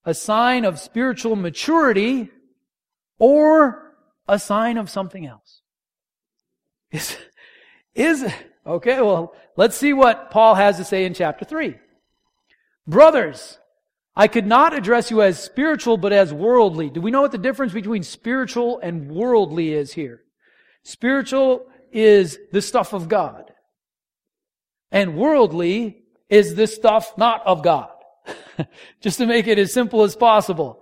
a 0.05 0.15
sign 0.15 0.65
of 0.65 0.81
spiritual 0.81 1.37
maturity, 1.37 2.31
or 3.21 3.95
a 4.27 4.41
sign 4.41 4.77
of 4.77 4.91
something 4.91 5.25
else? 5.25 5.63
Is, 6.91 7.17
is, 7.95 8.27
okay, 8.67 9.01
well, 9.01 9.35
let's 9.57 9.77
see 9.77 9.93
what 9.93 10.33
Paul 10.33 10.57
has 10.57 10.79
to 10.79 10.85
say 10.85 11.05
in 11.05 11.15
chapter 11.15 11.45
3. 11.45 11.77
Brothers, 12.89 13.59
I 14.17 14.27
could 14.27 14.47
not 14.47 14.75
address 14.75 15.11
you 15.11 15.23
as 15.23 15.43
spiritual, 15.43 15.97
but 15.97 16.13
as 16.13 16.35
worldly. 16.35 16.91
Do 16.91 17.01
we 17.01 17.13
know 17.13 17.23
what 17.23 17.33
the 17.33 17.39
difference 17.39 17.73
between 17.73 18.03
spiritual 18.03 18.81
and 18.81 19.11
worldly 19.11 19.73
is 19.73 19.93
here? 19.93 20.23
Spiritual 20.83 21.67
is 21.93 22.39
the 22.53 22.63
stuff 22.63 22.93
of 22.93 23.09
God. 23.09 23.53
And 24.91 25.17
worldly 25.17 26.03
is 26.29 26.55
the 26.55 26.67
stuff 26.67 27.17
not 27.17 27.47
of 27.47 27.63
God. 27.63 27.91
Just 29.01 29.19
to 29.19 29.27
make 29.27 29.47
it 29.47 29.59
as 29.59 29.73
simple 29.73 30.03
as 30.03 30.17
possible. 30.17 30.80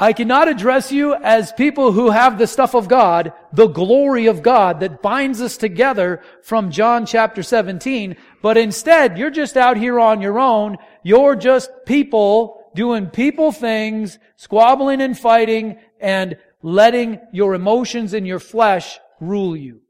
I 0.00 0.14
cannot 0.14 0.48
address 0.48 0.90
you 0.90 1.14
as 1.14 1.52
people 1.52 1.92
who 1.92 2.08
have 2.08 2.38
the 2.38 2.46
stuff 2.46 2.74
of 2.74 2.88
God, 2.88 3.34
the 3.52 3.66
glory 3.66 4.28
of 4.28 4.42
God 4.42 4.80
that 4.80 5.02
binds 5.02 5.42
us 5.42 5.58
together 5.58 6.22
from 6.42 6.70
John 6.70 7.04
chapter 7.04 7.42
17, 7.42 8.16
but 8.40 8.56
instead 8.56 9.18
you're 9.18 9.28
just 9.28 9.58
out 9.58 9.76
here 9.76 10.00
on 10.00 10.22
your 10.22 10.40
own. 10.40 10.78
You're 11.02 11.36
just 11.36 11.70
people 11.84 12.70
doing 12.74 13.08
people 13.08 13.52
things, 13.52 14.18
squabbling 14.36 15.02
and 15.02 15.18
fighting 15.18 15.78
and 16.00 16.38
letting 16.62 17.20
your 17.30 17.52
emotions 17.52 18.14
and 18.14 18.26
your 18.26 18.40
flesh 18.40 18.98
rule 19.20 19.54
you. 19.54 19.82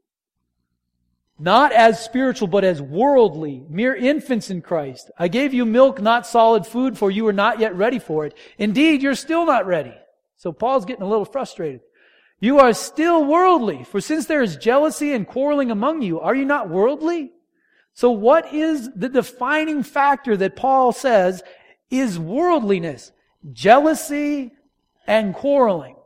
Not 1.39 1.71
as 1.71 2.03
spiritual, 2.03 2.49
but 2.49 2.65
as 2.65 2.81
worldly, 2.81 3.63
mere 3.69 3.95
infants 3.95 4.49
in 4.49 4.61
Christ. 4.61 5.09
I 5.17 5.29
gave 5.29 5.53
you 5.53 5.65
milk, 5.65 6.01
not 6.01 6.27
solid 6.27 6.67
food, 6.67 6.97
for 6.97 7.09
you 7.09 7.25
are 7.27 7.33
not 7.33 7.61
yet 7.61 7.73
ready 7.77 7.97
for 7.97 8.25
it. 8.25 8.37
Indeed, 8.57 9.01
you're 9.01 9.15
still 9.15 9.45
not 9.45 9.65
ready. 9.65 9.93
So 10.41 10.51
Paul's 10.51 10.85
getting 10.85 11.03
a 11.03 11.07
little 11.07 11.23
frustrated. 11.23 11.81
You 12.39 12.57
are 12.61 12.73
still 12.73 13.23
worldly, 13.23 13.83
for 13.83 14.01
since 14.01 14.25
there 14.25 14.41
is 14.41 14.55
jealousy 14.55 15.13
and 15.13 15.27
quarreling 15.27 15.69
among 15.69 16.01
you, 16.01 16.19
are 16.19 16.33
you 16.33 16.45
not 16.45 16.67
worldly? 16.67 17.31
So 17.93 18.09
what 18.09 18.51
is 18.51 18.89
the 18.95 19.07
defining 19.07 19.83
factor 19.83 20.35
that 20.35 20.55
Paul 20.55 20.93
says 20.93 21.43
is 21.91 22.17
worldliness? 22.17 23.11
Jealousy 23.53 24.53
and 25.05 25.35
quarreling 25.35 25.97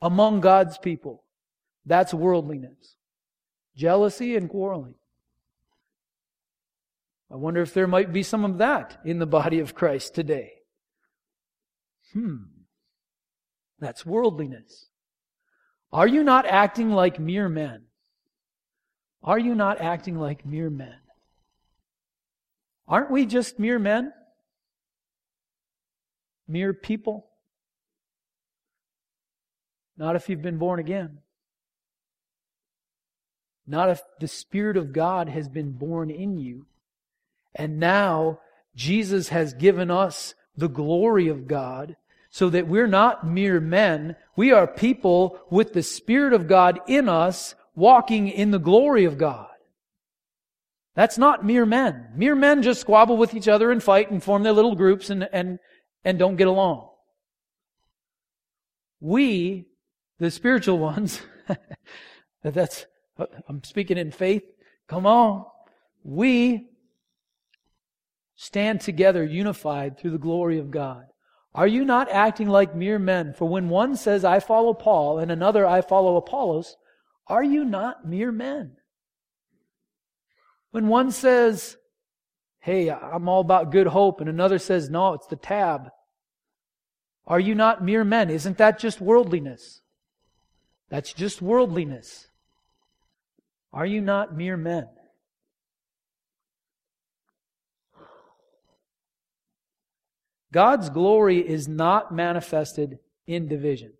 among 0.00 0.40
God's 0.40 0.78
people. 0.78 1.22
That's 1.84 2.14
worldliness. 2.14 2.96
Jealousy 3.76 4.34
and 4.34 4.48
quarreling. 4.48 4.94
I 7.30 7.36
wonder 7.36 7.60
if 7.60 7.74
there 7.74 7.86
might 7.86 8.14
be 8.14 8.22
some 8.22 8.46
of 8.46 8.56
that 8.56 8.98
in 9.04 9.18
the 9.18 9.26
body 9.26 9.60
of 9.60 9.74
Christ 9.74 10.14
today. 10.14 10.52
Hmm. 12.14 12.44
That's 13.84 14.06
worldliness. 14.06 14.86
Are 15.92 16.08
you 16.08 16.22
not 16.22 16.46
acting 16.46 16.90
like 16.90 17.20
mere 17.20 17.50
men? 17.50 17.82
Are 19.22 19.38
you 19.38 19.54
not 19.54 19.78
acting 19.78 20.18
like 20.18 20.46
mere 20.46 20.70
men? 20.70 20.96
Aren't 22.88 23.10
we 23.10 23.26
just 23.26 23.58
mere 23.58 23.78
men? 23.78 24.10
Mere 26.48 26.72
people? 26.72 27.26
Not 29.98 30.16
if 30.16 30.30
you've 30.30 30.40
been 30.40 30.56
born 30.56 30.80
again. 30.80 31.18
Not 33.66 33.90
if 33.90 34.00
the 34.18 34.28
Spirit 34.28 34.78
of 34.78 34.94
God 34.94 35.28
has 35.28 35.46
been 35.46 35.72
born 35.72 36.08
in 36.08 36.38
you. 36.38 36.64
And 37.54 37.78
now 37.78 38.40
Jesus 38.74 39.28
has 39.28 39.52
given 39.52 39.90
us 39.90 40.34
the 40.56 40.68
glory 40.68 41.28
of 41.28 41.46
God 41.46 41.96
so 42.34 42.50
that 42.50 42.66
we're 42.66 42.88
not 42.88 43.24
mere 43.24 43.60
men. 43.60 44.16
We 44.34 44.50
are 44.50 44.66
people 44.66 45.38
with 45.50 45.72
the 45.72 45.84
Spirit 45.84 46.32
of 46.32 46.48
God 46.48 46.80
in 46.88 47.08
us 47.08 47.54
walking 47.76 48.26
in 48.26 48.50
the 48.50 48.58
glory 48.58 49.04
of 49.04 49.18
God. 49.18 49.46
That's 50.96 51.16
not 51.16 51.44
mere 51.44 51.64
men. 51.64 52.08
Mere 52.16 52.34
men 52.34 52.62
just 52.62 52.80
squabble 52.80 53.16
with 53.16 53.36
each 53.36 53.46
other 53.46 53.70
and 53.70 53.80
fight 53.80 54.10
and 54.10 54.20
form 54.20 54.42
their 54.42 54.52
little 54.52 54.74
groups 54.74 55.10
and, 55.10 55.28
and, 55.32 55.60
and 56.04 56.18
don't 56.18 56.34
get 56.34 56.48
along. 56.48 56.88
We, 58.98 59.68
the 60.18 60.32
spiritual 60.32 60.78
ones, 60.80 61.20
that's, 62.42 62.84
I'm 63.48 63.62
speaking 63.62 63.96
in 63.96 64.10
faith. 64.10 64.42
Come 64.88 65.06
on. 65.06 65.44
We 66.02 66.66
stand 68.34 68.80
together 68.80 69.22
unified 69.22 70.00
through 70.00 70.10
the 70.10 70.18
glory 70.18 70.58
of 70.58 70.72
God. 70.72 71.04
Are 71.54 71.66
you 71.66 71.84
not 71.84 72.10
acting 72.10 72.48
like 72.48 72.74
mere 72.74 72.98
men? 72.98 73.32
For 73.32 73.48
when 73.48 73.68
one 73.68 73.96
says, 73.96 74.24
I 74.24 74.40
follow 74.40 74.74
Paul, 74.74 75.18
and 75.18 75.30
another, 75.30 75.66
I 75.66 75.82
follow 75.82 76.16
Apollos, 76.16 76.76
are 77.28 77.44
you 77.44 77.64
not 77.64 78.06
mere 78.06 78.32
men? 78.32 78.72
When 80.72 80.88
one 80.88 81.12
says, 81.12 81.76
hey, 82.58 82.90
I'm 82.90 83.28
all 83.28 83.40
about 83.40 83.70
good 83.70 83.86
hope, 83.86 84.20
and 84.20 84.28
another 84.28 84.58
says, 84.58 84.90
no, 84.90 85.12
it's 85.14 85.28
the 85.28 85.36
tab, 85.36 85.90
are 87.26 87.40
you 87.40 87.54
not 87.54 87.84
mere 87.84 88.04
men? 88.04 88.30
Isn't 88.30 88.58
that 88.58 88.78
just 88.78 89.00
worldliness? 89.00 89.80
That's 90.90 91.12
just 91.12 91.40
worldliness. 91.40 92.28
Are 93.72 93.86
you 93.86 94.00
not 94.00 94.36
mere 94.36 94.56
men? 94.56 94.88
God's 100.54 100.88
glory 100.88 101.40
is 101.40 101.66
not 101.66 102.14
manifested 102.14 103.00
in 103.26 103.48
division. 103.48 103.94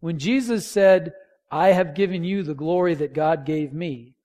When 0.00 0.18
Jesus 0.18 0.66
said, 0.66 1.12
I 1.52 1.68
have 1.68 1.94
given 1.94 2.24
you 2.24 2.42
the 2.42 2.52
glory 2.52 2.96
that 2.96 3.14
God 3.14 3.46
gave 3.46 3.72
me, 3.72 4.16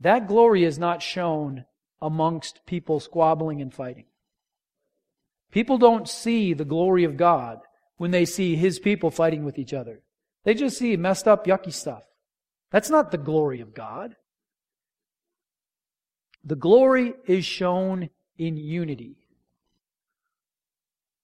that 0.00 0.26
glory 0.26 0.64
is 0.64 0.78
not 0.78 1.02
shown 1.02 1.66
amongst 2.00 2.64
people 2.64 3.00
squabbling 3.00 3.60
and 3.60 3.72
fighting. 3.72 4.06
People 5.52 5.76
don't 5.76 6.08
see 6.08 6.54
the 6.54 6.64
glory 6.64 7.04
of 7.04 7.18
God 7.18 7.58
when 7.98 8.10
they 8.10 8.24
see 8.24 8.56
His 8.56 8.78
people 8.78 9.10
fighting 9.10 9.44
with 9.44 9.58
each 9.58 9.74
other. 9.74 10.00
They 10.44 10.54
just 10.54 10.78
see 10.78 10.96
messed 10.96 11.28
up, 11.28 11.46
yucky 11.46 11.72
stuff. 11.72 12.04
That's 12.70 12.88
not 12.88 13.10
the 13.10 13.18
glory 13.18 13.60
of 13.60 13.74
God. 13.74 14.16
The 16.44 16.56
glory 16.56 17.12
is 17.26 17.44
shown 17.44 18.08
in 18.38 18.56
unity. 18.56 19.18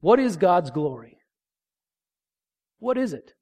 What 0.03 0.19
is 0.19 0.37
God's 0.37 0.73
glory? 0.73 1.17
What 2.81 2.99
is 2.99 3.13
it? 3.13 3.35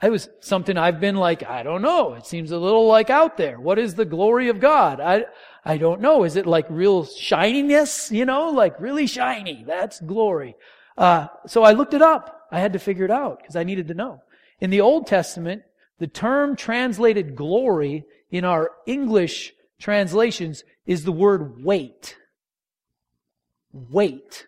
It 0.00 0.12
was 0.12 0.28
something 0.38 0.78
I've 0.78 1.00
been 1.00 1.16
like, 1.16 1.42
I 1.42 1.64
don't 1.64 1.82
know. 1.82 2.14
It 2.14 2.24
seems 2.24 2.52
a 2.52 2.58
little 2.58 2.86
like 2.86 3.10
out 3.10 3.36
there. 3.36 3.58
What 3.58 3.80
is 3.80 3.96
the 3.96 4.04
glory 4.04 4.48
of 4.48 4.60
God? 4.60 5.00
I, 5.00 5.24
I 5.64 5.76
don't 5.76 6.00
know. 6.00 6.22
Is 6.22 6.36
it 6.36 6.46
like 6.46 6.66
real 6.70 7.04
shininess? 7.04 8.12
You 8.12 8.24
know, 8.24 8.50
like 8.50 8.80
really 8.80 9.08
shiny. 9.08 9.64
That's 9.66 10.00
glory. 10.00 10.54
Uh, 10.96 11.26
so 11.48 11.64
I 11.64 11.72
looked 11.72 11.94
it 11.94 12.02
up. 12.02 12.46
I 12.52 12.60
had 12.60 12.74
to 12.74 12.78
figure 12.78 13.04
it 13.04 13.10
out 13.10 13.40
because 13.40 13.56
I 13.56 13.64
needed 13.64 13.88
to 13.88 13.94
know. 13.94 14.22
In 14.60 14.70
the 14.70 14.82
Old 14.82 15.08
Testament, 15.08 15.62
the 15.98 16.06
term 16.06 16.54
translated 16.54 17.34
glory 17.34 18.04
in 18.30 18.44
our 18.44 18.70
English 18.86 19.52
translations 19.80 20.62
is 20.86 21.02
the 21.02 21.10
word 21.10 21.64
weight 21.64 22.14
weight, 23.72 24.46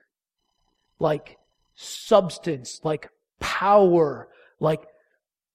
like 0.98 1.38
substance, 1.74 2.80
like 2.84 3.08
power, 3.38 4.28
like 4.58 4.82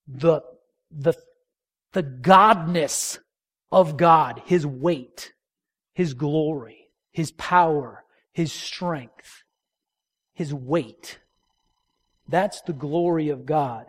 the, 0.08 0.42
the, 0.92 1.14
the 1.94 2.04
godness 2.04 3.20
of 3.72 3.98
God, 3.98 4.42
His 4.46 4.66
weight, 4.66 5.34
His 5.94 6.14
glory, 6.14 6.90
His 7.12 7.32
power, 7.32 8.04
His 8.34 8.52
strength, 8.52 9.44
His 10.34 10.54
weight. 10.54 11.20
That's 12.28 12.62
the 12.62 12.74
glory 12.74 13.30
of 13.30 13.46
God. 13.46 13.86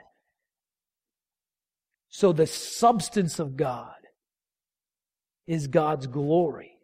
So 2.08 2.32
the 2.32 2.46
substance 2.46 3.38
of 3.38 3.56
God 3.56 3.94
is 5.46 5.66
God's 5.66 6.06
glory. 6.06 6.75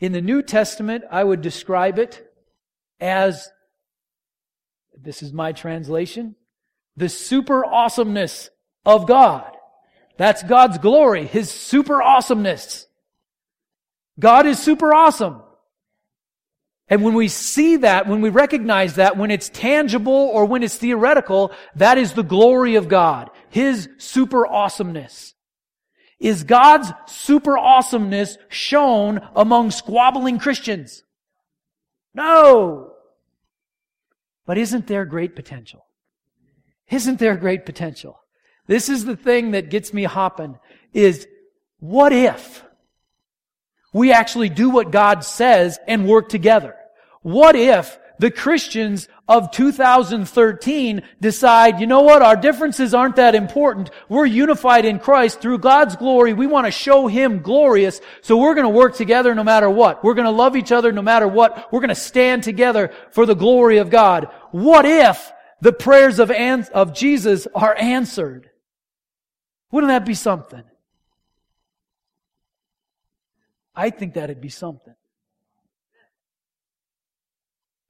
In 0.00 0.12
the 0.12 0.20
New 0.20 0.42
Testament, 0.42 1.04
I 1.10 1.24
would 1.24 1.40
describe 1.40 1.98
it 1.98 2.24
as, 3.00 3.48
this 4.94 5.22
is 5.22 5.32
my 5.32 5.52
translation, 5.52 6.36
the 6.96 7.08
super 7.08 7.64
awesomeness 7.64 8.50
of 8.84 9.06
God. 9.06 9.56
That's 10.16 10.42
God's 10.42 10.78
glory, 10.78 11.26
His 11.26 11.50
super 11.50 12.02
awesomeness. 12.02 12.86
God 14.18 14.46
is 14.46 14.58
super 14.58 14.92
awesome. 14.92 15.42
And 16.88 17.04
when 17.04 17.14
we 17.14 17.28
see 17.28 17.76
that, 17.76 18.08
when 18.08 18.20
we 18.20 18.30
recognize 18.30 18.94
that, 18.94 19.16
when 19.16 19.30
it's 19.30 19.50
tangible 19.50 20.12
or 20.12 20.46
when 20.46 20.62
it's 20.62 20.76
theoretical, 20.76 21.52
that 21.76 21.98
is 21.98 22.14
the 22.14 22.22
glory 22.22 22.76
of 22.76 22.88
God. 22.88 23.30
His 23.50 23.88
super 23.98 24.46
awesomeness. 24.46 25.34
Is 26.20 26.44
God's 26.44 26.92
super 27.06 27.56
awesomeness 27.56 28.38
shown 28.48 29.20
among 29.36 29.70
squabbling 29.70 30.38
Christians? 30.38 31.04
No. 32.14 32.92
But 34.44 34.58
isn't 34.58 34.86
there 34.86 35.04
great 35.04 35.36
potential? 35.36 35.86
Isn't 36.90 37.18
there 37.18 37.36
great 37.36 37.66
potential? 37.66 38.18
This 38.66 38.88
is 38.88 39.04
the 39.04 39.16
thing 39.16 39.52
that 39.52 39.70
gets 39.70 39.92
me 39.92 40.04
hopping 40.04 40.58
is 40.92 41.26
what 41.78 42.12
if 42.12 42.64
we 43.92 44.12
actually 44.12 44.48
do 44.48 44.70
what 44.70 44.90
God 44.90 45.24
says 45.24 45.78
and 45.86 46.08
work 46.08 46.28
together? 46.28 46.74
What 47.22 47.56
if 47.56 47.98
the 48.18 48.30
Christians 48.30 49.08
of 49.28 49.50
2013 49.50 51.02
decide, 51.20 51.80
you 51.80 51.86
know 51.86 52.00
what, 52.00 52.22
our 52.22 52.34
differences 52.34 52.94
aren't 52.94 53.16
that 53.16 53.34
important. 53.34 53.90
We're 54.08 54.24
unified 54.24 54.86
in 54.86 54.98
Christ 54.98 55.40
through 55.40 55.58
God's 55.58 55.96
glory. 55.96 56.32
We 56.32 56.46
want 56.46 56.66
to 56.66 56.70
show 56.70 57.06
Him 57.06 57.42
glorious. 57.42 58.00
So 58.22 58.38
we're 58.38 58.54
going 58.54 58.64
to 58.64 58.70
work 58.70 58.96
together 58.96 59.34
no 59.34 59.44
matter 59.44 59.68
what. 59.68 60.02
We're 60.02 60.14
going 60.14 60.24
to 60.24 60.30
love 60.30 60.56
each 60.56 60.72
other 60.72 60.92
no 60.92 61.02
matter 61.02 61.28
what. 61.28 61.70
We're 61.70 61.80
going 61.80 61.88
to 61.90 61.94
stand 61.94 62.42
together 62.42 62.90
for 63.10 63.26
the 63.26 63.34
glory 63.34 63.78
of 63.78 63.90
God. 63.90 64.28
What 64.50 64.86
if 64.86 65.30
the 65.60 65.74
prayers 65.74 66.18
of, 66.18 66.30
of 66.30 66.94
Jesus 66.94 67.46
are 67.54 67.76
answered? 67.78 68.48
Wouldn't 69.70 69.90
that 69.90 70.06
be 70.06 70.14
something? 70.14 70.62
I 73.76 73.90
think 73.90 74.14
that'd 74.14 74.40
be 74.40 74.48
something. 74.48 74.94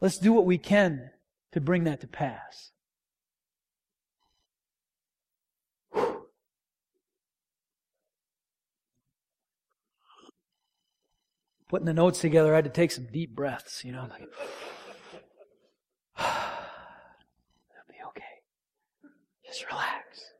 Let's 0.00 0.18
do 0.18 0.32
what 0.32 0.44
we 0.44 0.58
can 0.58 1.10
to 1.52 1.60
bring 1.60 1.84
that 1.84 2.00
to 2.00 2.06
pass. 2.06 2.72
Putting 11.68 11.86
the 11.86 11.92
notes 11.92 12.20
together, 12.20 12.54
I 12.54 12.56
had 12.56 12.64
to 12.64 12.70
take 12.70 12.90
some 12.90 13.06
deep 13.12 13.34
breaths, 13.36 13.84
you 13.84 13.92
know, 13.92 14.06
like, 14.08 14.22
it'll 16.18 16.28
be 17.88 17.96
okay. 18.08 18.24
Just 19.44 19.66
relax. 19.70 20.32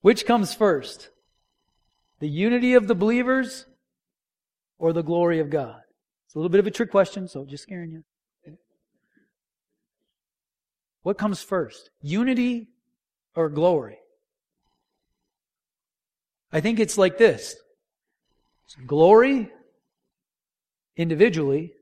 Which 0.00 0.24
comes 0.24 0.54
first? 0.54 1.10
The 2.20 2.28
unity 2.28 2.72
of 2.72 2.88
the 2.88 2.94
believers 2.94 3.66
or 4.78 4.94
the 4.94 5.02
glory 5.02 5.40
of 5.40 5.50
God? 5.50 5.82
It's 6.26 6.34
a 6.34 6.38
little 6.38 6.48
bit 6.48 6.60
of 6.60 6.66
a 6.66 6.70
trick 6.70 6.90
question, 6.90 7.28
so 7.28 7.44
just 7.44 7.64
scaring 7.64 7.90
you. 7.90 8.02
What 11.04 11.18
comes 11.18 11.42
first? 11.42 11.90
Unity 12.02 12.70
or 13.36 13.48
glory? 13.50 13.98
I 16.50 16.60
think 16.60 16.80
it's 16.80 16.98
like 16.98 17.18
this. 17.18 17.54
It's 18.64 18.74
glory 18.86 19.52
individually, 20.96 21.74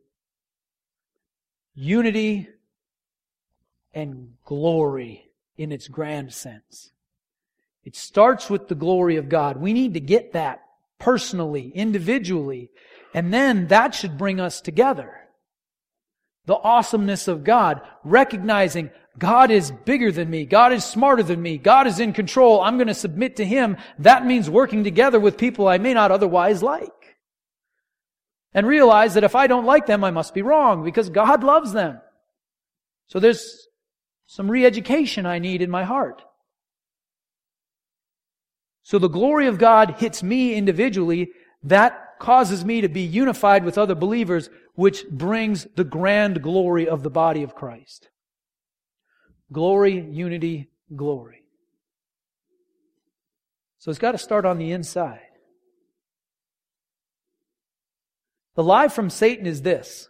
unity 1.74 2.48
and 3.94 4.32
glory 4.44 5.30
in 5.56 5.70
its 5.70 5.86
grand 5.86 6.32
sense. 6.32 6.90
It 7.84 7.94
starts 7.94 8.50
with 8.50 8.68
the 8.68 8.74
glory 8.74 9.16
of 9.16 9.28
God. 9.28 9.56
We 9.58 9.72
need 9.72 9.94
to 9.94 10.00
get 10.00 10.32
that 10.32 10.62
personally, 10.98 11.70
individually, 11.74 12.70
and 13.14 13.32
then 13.32 13.68
that 13.68 13.94
should 13.94 14.18
bring 14.18 14.40
us 14.40 14.60
together. 14.60 15.14
The 16.46 16.56
awesomeness 16.56 17.28
of 17.28 17.44
God, 17.44 17.82
recognizing 18.02 18.90
God 19.18 19.50
is 19.50 19.70
bigger 19.70 20.10
than 20.10 20.30
me. 20.30 20.46
God 20.46 20.72
is 20.72 20.84
smarter 20.84 21.22
than 21.22 21.42
me. 21.42 21.58
God 21.58 21.86
is 21.86 22.00
in 22.00 22.12
control. 22.12 22.60
I'm 22.62 22.76
going 22.76 22.86
to 22.88 22.94
submit 22.94 23.36
to 23.36 23.44
Him. 23.44 23.76
That 23.98 24.24
means 24.24 24.48
working 24.48 24.84
together 24.84 25.20
with 25.20 25.36
people 25.36 25.68
I 25.68 25.78
may 25.78 25.92
not 25.92 26.10
otherwise 26.10 26.62
like. 26.62 26.90
And 28.54 28.66
realize 28.66 29.14
that 29.14 29.24
if 29.24 29.34
I 29.34 29.46
don't 29.46 29.66
like 29.66 29.86
them, 29.86 30.04
I 30.04 30.10
must 30.10 30.34
be 30.34 30.42
wrong 30.42 30.84
because 30.84 31.08
God 31.08 31.44
loves 31.44 31.72
them. 31.72 32.00
So 33.08 33.20
there's 33.20 33.66
some 34.26 34.50
re-education 34.50 35.26
I 35.26 35.38
need 35.38 35.60
in 35.60 35.70
my 35.70 35.84
heart. 35.84 36.22
So 38.82 38.98
the 38.98 39.08
glory 39.08 39.46
of 39.46 39.58
God 39.58 39.96
hits 39.98 40.22
me 40.22 40.54
individually. 40.54 41.30
That 41.62 42.18
causes 42.18 42.64
me 42.64 42.80
to 42.80 42.88
be 42.88 43.02
unified 43.02 43.64
with 43.64 43.78
other 43.78 43.94
believers, 43.94 44.48
which 44.74 45.06
brings 45.08 45.66
the 45.76 45.84
grand 45.84 46.42
glory 46.42 46.88
of 46.88 47.02
the 47.02 47.10
body 47.10 47.42
of 47.42 47.54
Christ. 47.54 48.08
Glory, 49.52 50.00
unity, 50.10 50.70
glory. 50.96 51.44
So 53.78 53.90
it's 53.90 54.00
got 54.00 54.12
to 54.12 54.18
start 54.18 54.46
on 54.46 54.58
the 54.58 54.72
inside. 54.72 55.20
The 58.54 58.62
lie 58.62 58.88
from 58.88 59.10
Satan 59.10 59.46
is 59.46 59.62
this. 59.62 60.08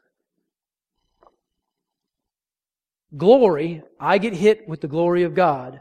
Glory, 3.16 3.83
I 4.00 4.18
get 4.18 4.33
hit 4.33 4.68
with 4.68 4.81
the 4.81 4.88
glory 4.88 5.24
of 5.24 5.35
God. 5.35 5.81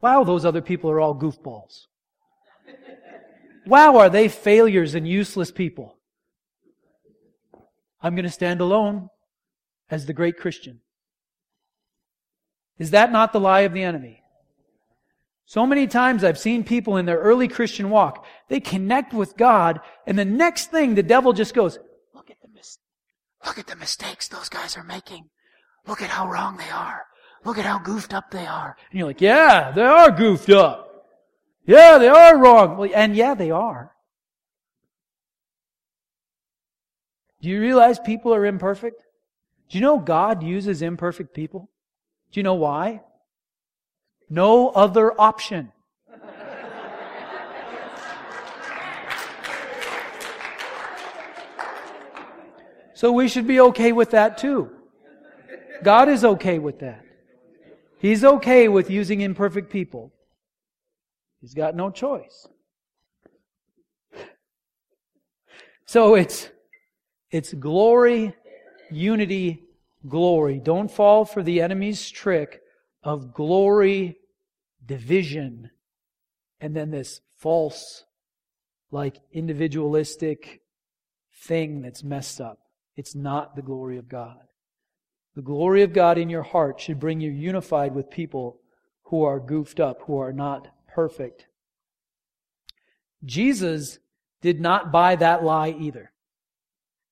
Wow, 0.00 0.24
those 0.24 0.44
other 0.44 0.62
people 0.62 0.90
are 0.90 1.00
all 1.00 1.14
goofballs. 1.14 1.86
Wow, 3.66 3.96
are 3.98 4.10
they 4.10 4.28
failures 4.28 4.94
and 4.94 5.06
useless 5.06 5.50
people? 5.50 5.96
I'm 8.00 8.14
going 8.14 8.24
to 8.24 8.30
stand 8.30 8.60
alone 8.60 9.08
as 9.90 10.06
the 10.06 10.12
great 10.12 10.36
Christian. 10.36 10.80
Is 12.78 12.90
that 12.90 13.12
not 13.12 13.32
the 13.32 13.40
lie 13.40 13.60
of 13.60 13.72
the 13.72 13.82
enemy? 13.82 14.22
So 15.46 15.64
many 15.64 15.86
times 15.86 16.24
I've 16.24 16.38
seen 16.38 16.64
people 16.64 16.96
in 16.96 17.06
their 17.06 17.18
early 17.18 17.46
Christian 17.46 17.88
walk, 17.88 18.26
they 18.48 18.58
connect 18.58 19.14
with 19.14 19.36
God, 19.36 19.80
and 20.06 20.18
the 20.18 20.24
next 20.24 20.72
thing 20.72 20.94
the 20.94 21.02
devil 21.04 21.32
just 21.32 21.54
goes, 21.54 21.78
look 22.14 22.30
at 22.30 22.40
the 22.42 22.48
mis- 22.52 22.78
look 23.44 23.58
at 23.58 23.68
the 23.68 23.76
mistakes 23.76 24.26
those 24.26 24.48
guys 24.48 24.76
are 24.76 24.84
making. 24.84 25.30
Look 25.86 26.02
at 26.02 26.10
how 26.10 26.28
wrong 26.28 26.56
they 26.56 26.68
are. 26.70 27.04
Look 27.44 27.58
at 27.58 27.64
how 27.64 27.78
goofed 27.78 28.12
up 28.12 28.32
they 28.32 28.44
are. 28.44 28.76
And 28.90 28.98
you're 28.98 29.06
like, 29.06 29.20
yeah, 29.20 29.70
they 29.70 29.82
are 29.82 30.10
goofed 30.10 30.50
up. 30.50 30.86
Yeah, 31.64 31.98
they 31.98 32.08
are 32.08 32.36
wrong. 32.36 32.76
Well, 32.76 32.90
and 32.92 33.14
yeah, 33.14 33.34
they 33.34 33.52
are. 33.52 33.92
Do 37.40 37.48
you 37.48 37.60
realize 37.60 38.00
people 38.00 38.34
are 38.34 38.44
imperfect? 38.44 39.00
Do 39.68 39.78
you 39.78 39.82
know 39.82 39.98
God 39.98 40.42
uses 40.42 40.82
imperfect 40.82 41.34
people? 41.34 41.70
Do 42.36 42.40
you 42.40 42.44
know 42.44 42.52
why? 42.52 43.00
No 44.28 44.68
other 44.68 45.18
option. 45.18 45.72
So 52.92 53.10
we 53.12 53.28
should 53.28 53.46
be 53.46 53.58
okay 53.60 53.92
with 53.92 54.10
that 54.10 54.36
too. 54.36 54.70
God 55.82 56.10
is 56.10 56.26
okay 56.26 56.58
with 56.58 56.80
that. 56.80 57.06
He's 58.00 58.22
okay 58.22 58.68
with 58.68 58.90
using 58.90 59.22
imperfect 59.22 59.70
people. 59.72 60.12
He's 61.40 61.54
got 61.54 61.74
no 61.74 61.88
choice. 61.88 62.46
So 65.86 66.16
it's, 66.16 66.50
it's 67.30 67.54
glory, 67.54 68.34
unity, 68.90 69.62
glory. 70.08 70.60
Don't 70.60 70.90
fall 70.90 71.24
for 71.24 71.42
the 71.42 71.60
enemy's 71.60 72.10
trick 72.10 72.60
of 73.02 73.34
glory, 73.34 74.16
division, 74.84 75.70
and 76.60 76.74
then 76.74 76.90
this 76.90 77.20
false, 77.36 78.04
like 78.90 79.16
individualistic 79.32 80.60
thing 81.44 81.82
that's 81.82 82.02
messed 82.02 82.40
up. 82.40 82.58
It's 82.96 83.14
not 83.14 83.54
the 83.54 83.62
glory 83.62 83.98
of 83.98 84.08
God. 84.08 84.38
The 85.34 85.42
glory 85.42 85.82
of 85.82 85.92
God 85.92 86.16
in 86.16 86.30
your 86.30 86.42
heart 86.42 86.80
should 86.80 86.98
bring 86.98 87.20
you 87.20 87.30
unified 87.30 87.94
with 87.94 88.10
people 88.10 88.60
who 89.04 89.22
are 89.22 89.38
goofed 89.38 89.80
up, 89.80 90.00
who 90.06 90.18
are 90.18 90.32
not 90.32 90.68
perfect. 90.88 91.46
Jesus 93.24 93.98
did 94.40 94.60
not 94.60 94.90
buy 94.90 95.16
that 95.16 95.44
lie 95.44 95.70
either. 95.78 96.10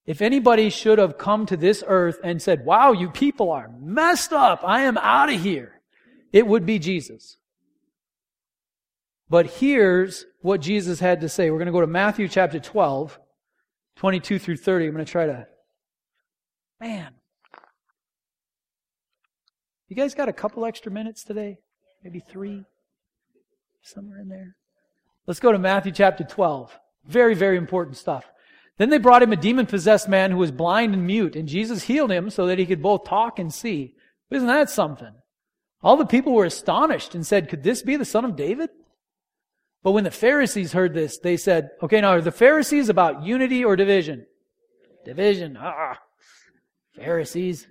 If 0.06 0.20
anybody 0.20 0.68
should 0.68 0.98
have 0.98 1.16
come 1.16 1.46
to 1.46 1.56
this 1.56 1.82
earth 1.86 2.18
and 2.22 2.40
said, 2.40 2.64
wow, 2.64 2.92
you 2.92 3.08
people 3.10 3.50
are 3.50 3.70
messed 3.80 4.32
up. 4.32 4.60
I 4.62 4.82
am 4.82 4.98
out 4.98 5.32
of 5.32 5.40
here. 5.40 5.80
It 6.32 6.46
would 6.46 6.66
be 6.66 6.78
Jesus. 6.78 7.38
But 9.30 9.46
here's 9.46 10.26
what 10.42 10.60
Jesus 10.60 11.00
had 11.00 11.22
to 11.22 11.28
say. 11.28 11.50
We're 11.50 11.58
going 11.58 11.66
to 11.66 11.72
go 11.72 11.80
to 11.80 11.86
Matthew 11.86 12.28
chapter 12.28 12.60
12, 12.60 13.18
22 13.96 14.38
through 14.38 14.58
30. 14.58 14.86
I'm 14.86 14.92
going 14.92 15.04
to 15.04 15.10
try 15.10 15.26
to. 15.26 15.46
Man. 16.80 17.14
You 19.88 19.96
guys 19.96 20.14
got 20.14 20.28
a 20.28 20.32
couple 20.32 20.66
extra 20.66 20.92
minutes 20.92 21.24
today? 21.24 21.58
Maybe 22.02 22.20
three? 22.20 22.64
Somewhere 23.82 24.20
in 24.20 24.28
there. 24.28 24.56
Let's 25.26 25.40
go 25.40 25.52
to 25.52 25.58
Matthew 25.58 25.92
chapter 25.92 26.24
12. 26.24 26.78
Very, 27.06 27.34
very 27.34 27.56
important 27.56 27.96
stuff. 27.96 28.30
Then 28.76 28.90
they 28.90 28.98
brought 28.98 29.22
him 29.22 29.32
a 29.32 29.36
demon 29.36 29.66
possessed 29.66 30.08
man 30.08 30.30
who 30.30 30.38
was 30.38 30.50
blind 30.50 30.94
and 30.94 31.06
mute, 31.06 31.36
and 31.36 31.48
Jesus 31.48 31.84
healed 31.84 32.10
him 32.10 32.28
so 32.28 32.46
that 32.46 32.58
he 32.58 32.66
could 32.66 32.82
both 32.82 33.04
talk 33.04 33.38
and 33.38 33.52
see. 33.52 33.94
Isn't 34.30 34.48
that 34.48 34.68
something? 34.68 35.12
All 35.82 35.96
the 35.96 36.06
people 36.06 36.32
were 36.32 36.46
astonished 36.46 37.14
and 37.14 37.26
said, 37.26 37.48
Could 37.48 37.62
this 37.62 37.82
be 37.82 37.96
the 37.96 38.04
son 38.04 38.24
of 38.24 38.36
David? 38.36 38.70
But 39.82 39.92
when 39.92 40.04
the 40.04 40.10
Pharisees 40.10 40.72
heard 40.72 40.94
this, 40.94 41.18
they 41.18 41.36
said, 41.36 41.70
Okay, 41.82 42.00
now 42.00 42.10
are 42.10 42.20
the 42.20 42.32
Pharisees 42.32 42.88
about 42.88 43.22
unity 43.22 43.64
or 43.64 43.76
division? 43.76 44.26
Division. 45.04 45.56
Ah, 45.60 45.98
Pharisees. 46.96 47.68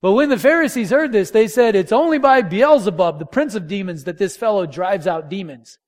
But 0.00 0.12
when 0.12 0.28
the 0.28 0.38
Pharisees 0.38 0.90
heard 0.90 1.12
this, 1.12 1.30
they 1.30 1.46
said, 1.46 1.76
It's 1.76 1.92
only 1.92 2.18
by 2.18 2.42
Beelzebub, 2.42 3.18
the 3.18 3.26
prince 3.26 3.54
of 3.54 3.68
demons, 3.68 4.04
that 4.04 4.18
this 4.18 4.36
fellow 4.36 4.66
drives 4.66 5.06
out 5.06 5.28
demons. 5.28 5.78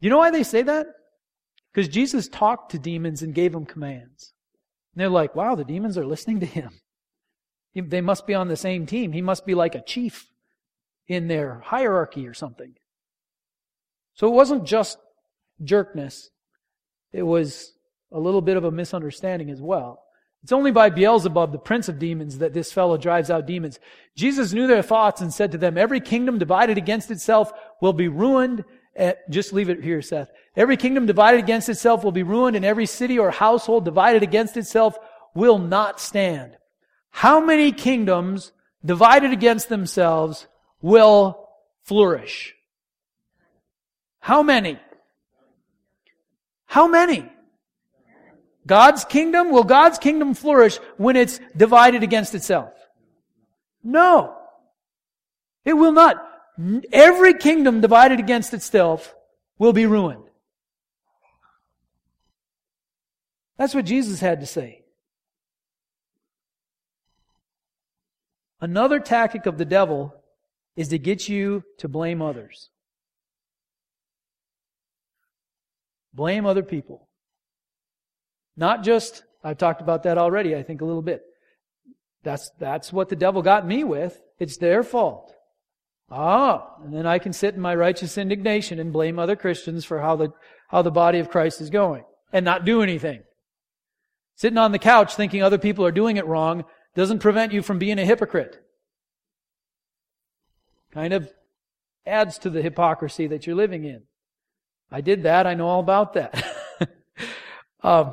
You 0.00 0.10
know 0.10 0.18
why 0.18 0.30
they 0.30 0.42
say 0.42 0.62
that? 0.62 0.86
Because 1.72 1.88
Jesus 1.88 2.28
talked 2.28 2.72
to 2.72 2.78
demons 2.78 3.22
and 3.22 3.34
gave 3.34 3.52
them 3.52 3.64
commands. 3.64 4.32
And 4.94 5.00
they're 5.00 5.08
like, 5.08 5.34
wow, 5.34 5.54
the 5.54 5.64
demons 5.64 5.96
are 5.96 6.06
listening 6.06 6.40
to 6.40 6.46
him. 6.46 6.70
They 7.74 8.02
must 8.02 8.26
be 8.26 8.34
on 8.34 8.48
the 8.48 8.56
same 8.56 8.84
team. 8.84 9.12
He 9.12 9.22
must 9.22 9.46
be 9.46 9.54
like 9.54 9.74
a 9.74 9.82
chief 9.82 10.26
in 11.08 11.28
their 11.28 11.60
hierarchy 11.64 12.26
or 12.26 12.34
something. 12.34 12.74
So 14.14 14.26
it 14.26 14.34
wasn't 14.34 14.64
just 14.64 14.98
jerkness. 15.64 16.28
It 17.12 17.22
was 17.22 17.72
a 18.12 18.20
little 18.20 18.42
bit 18.42 18.58
of 18.58 18.64
a 18.64 18.70
misunderstanding 18.70 19.48
as 19.48 19.60
well. 19.60 20.02
It's 20.42 20.52
only 20.52 20.72
by 20.72 20.90
Beelzebub, 20.90 21.52
the 21.52 21.58
prince 21.58 21.88
of 21.88 21.98
demons, 21.98 22.38
that 22.38 22.52
this 22.52 22.72
fellow 22.72 22.96
drives 22.96 23.30
out 23.30 23.46
demons. 23.46 23.78
Jesus 24.16 24.52
knew 24.52 24.66
their 24.66 24.82
thoughts 24.82 25.20
and 25.20 25.32
said 25.32 25.52
to 25.52 25.58
them, 25.58 25.78
Every 25.78 26.00
kingdom 26.00 26.38
divided 26.38 26.76
against 26.76 27.10
itself 27.10 27.52
will 27.80 27.92
be 27.92 28.08
ruined. 28.08 28.64
At, 28.94 29.28
just 29.30 29.52
leave 29.52 29.70
it 29.70 29.82
here, 29.82 30.02
Seth. 30.02 30.30
Every 30.56 30.76
kingdom 30.76 31.06
divided 31.06 31.38
against 31.38 31.68
itself 31.68 32.04
will 32.04 32.12
be 32.12 32.22
ruined, 32.22 32.56
and 32.56 32.64
every 32.64 32.86
city 32.86 33.18
or 33.18 33.30
household 33.30 33.84
divided 33.84 34.22
against 34.22 34.56
itself 34.56 34.98
will 35.34 35.58
not 35.58 36.00
stand. 36.00 36.56
How 37.10 37.40
many 37.40 37.72
kingdoms 37.72 38.52
divided 38.84 39.32
against 39.32 39.68
themselves 39.68 40.46
will 40.80 41.48
flourish? 41.84 42.54
How 44.20 44.42
many? 44.42 44.78
How 46.66 46.86
many? 46.86 47.30
God's 48.66 49.04
kingdom? 49.04 49.50
Will 49.50 49.64
God's 49.64 49.98
kingdom 49.98 50.34
flourish 50.34 50.76
when 50.96 51.16
it's 51.16 51.40
divided 51.56 52.02
against 52.02 52.34
itself? 52.34 52.72
No. 53.82 54.36
It 55.64 55.74
will 55.74 55.92
not. 55.92 56.31
Every 56.92 57.34
kingdom 57.34 57.80
divided 57.80 58.18
against 58.18 58.52
itself 58.52 59.14
will 59.58 59.72
be 59.72 59.86
ruined. 59.86 60.24
That's 63.56 63.74
what 63.74 63.84
Jesus 63.84 64.20
had 64.20 64.40
to 64.40 64.46
say. 64.46 64.82
Another 68.60 69.00
tactic 69.00 69.46
of 69.46 69.58
the 69.58 69.64
devil 69.64 70.14
is 70.76 70.88
to 70.88 70.98
get 70.98 71.28
you 71.28 71.64
to 71.78 71.88
blame 71.88 72.22
others. 72.22 72.70
Blame 76.14 76.46
other 76.46 76.62
people. 76.62 77.08
Not 78.56 78.84
just, 78.84 79.24
I've 79.42 79.58
talked 79.58 79.80
about 79.80 80.02
that 80.04 80.18
already, 80.18 80.54
I 80.54 80.62
think 80.62 80.80
a 80.80 80.84
little 80.84 81.02
bit. 81.02 81.22
That's, 82.22 82.50
that's 82.58 82.92
what 82.92 83.08
the 83.08 83.16
devil 83.16 83.42
got 83.42 83.66
me 83.66 83.84
with. 83.84 84.20
It's 84.38 84.58
their 84.58 84.82
fault. 84.82 85.34
Ah, 86.14 86.74
and 86.84 86.92
then 86.92 87.06
I 87.06 87.18
can 87.18 87.32
sit 87.32 87.54
in 87.54 87.60
my 87.60 87.74
righteous 87.74 88.18
indignation 88.18 88.78
and 88.78 88.92
blame 88.92 89.18
other 89.18 89.34
Christians 89.34 89.86
for 89.86 89.98
how 89.98 90.14
the, 90.16 90.28
how 90.68 90.82
the 90.82 90.90
body 90.90 91.18
of 91.20 91.30
Christ 91.30 91.62
is 91.62 91.70
going 91.70 92.04
and 92.34 92.44
not 92.44 92.66
do 92.66 92.82
anything. 92.82 93.22
Sitting 94.36 94.58
on 94.58 94.72
the 94.72 94.78
couch 94.78 95.14
thinking 95.14 95.42
other 95.42 95.56
people 95.56 95.86
are 95.86 95.92
doing 95.92 96.18
it 96.18 96.26
wrong 96.26 96.64
doesn't 96.94 97.20
prevent 97.20 97.52
you 97.52 97.62
from 97.62 97.78
being 97.78 97.98
a 97.98 98.04
hypocrite. 98.04 98.62
Kind 100.92 101.14
of 101.14 101.32
adds 102.04 102.36
to 102.40 102.50
the 102.50 102.60
hypocrisy 102.60 103.26
that 103.28 103.46
you're 103.46 103.56
living 103.56 103.84
in. 103.84 104.02
I 104.90 105.00
did 105.00 105.22
that. 105.22 105.46
I 105.46 105.54
know 105.54 105.66
all 105.66 105.80
about 105.80 106.12
that. 106.12 106.44
um, 107.82 108.12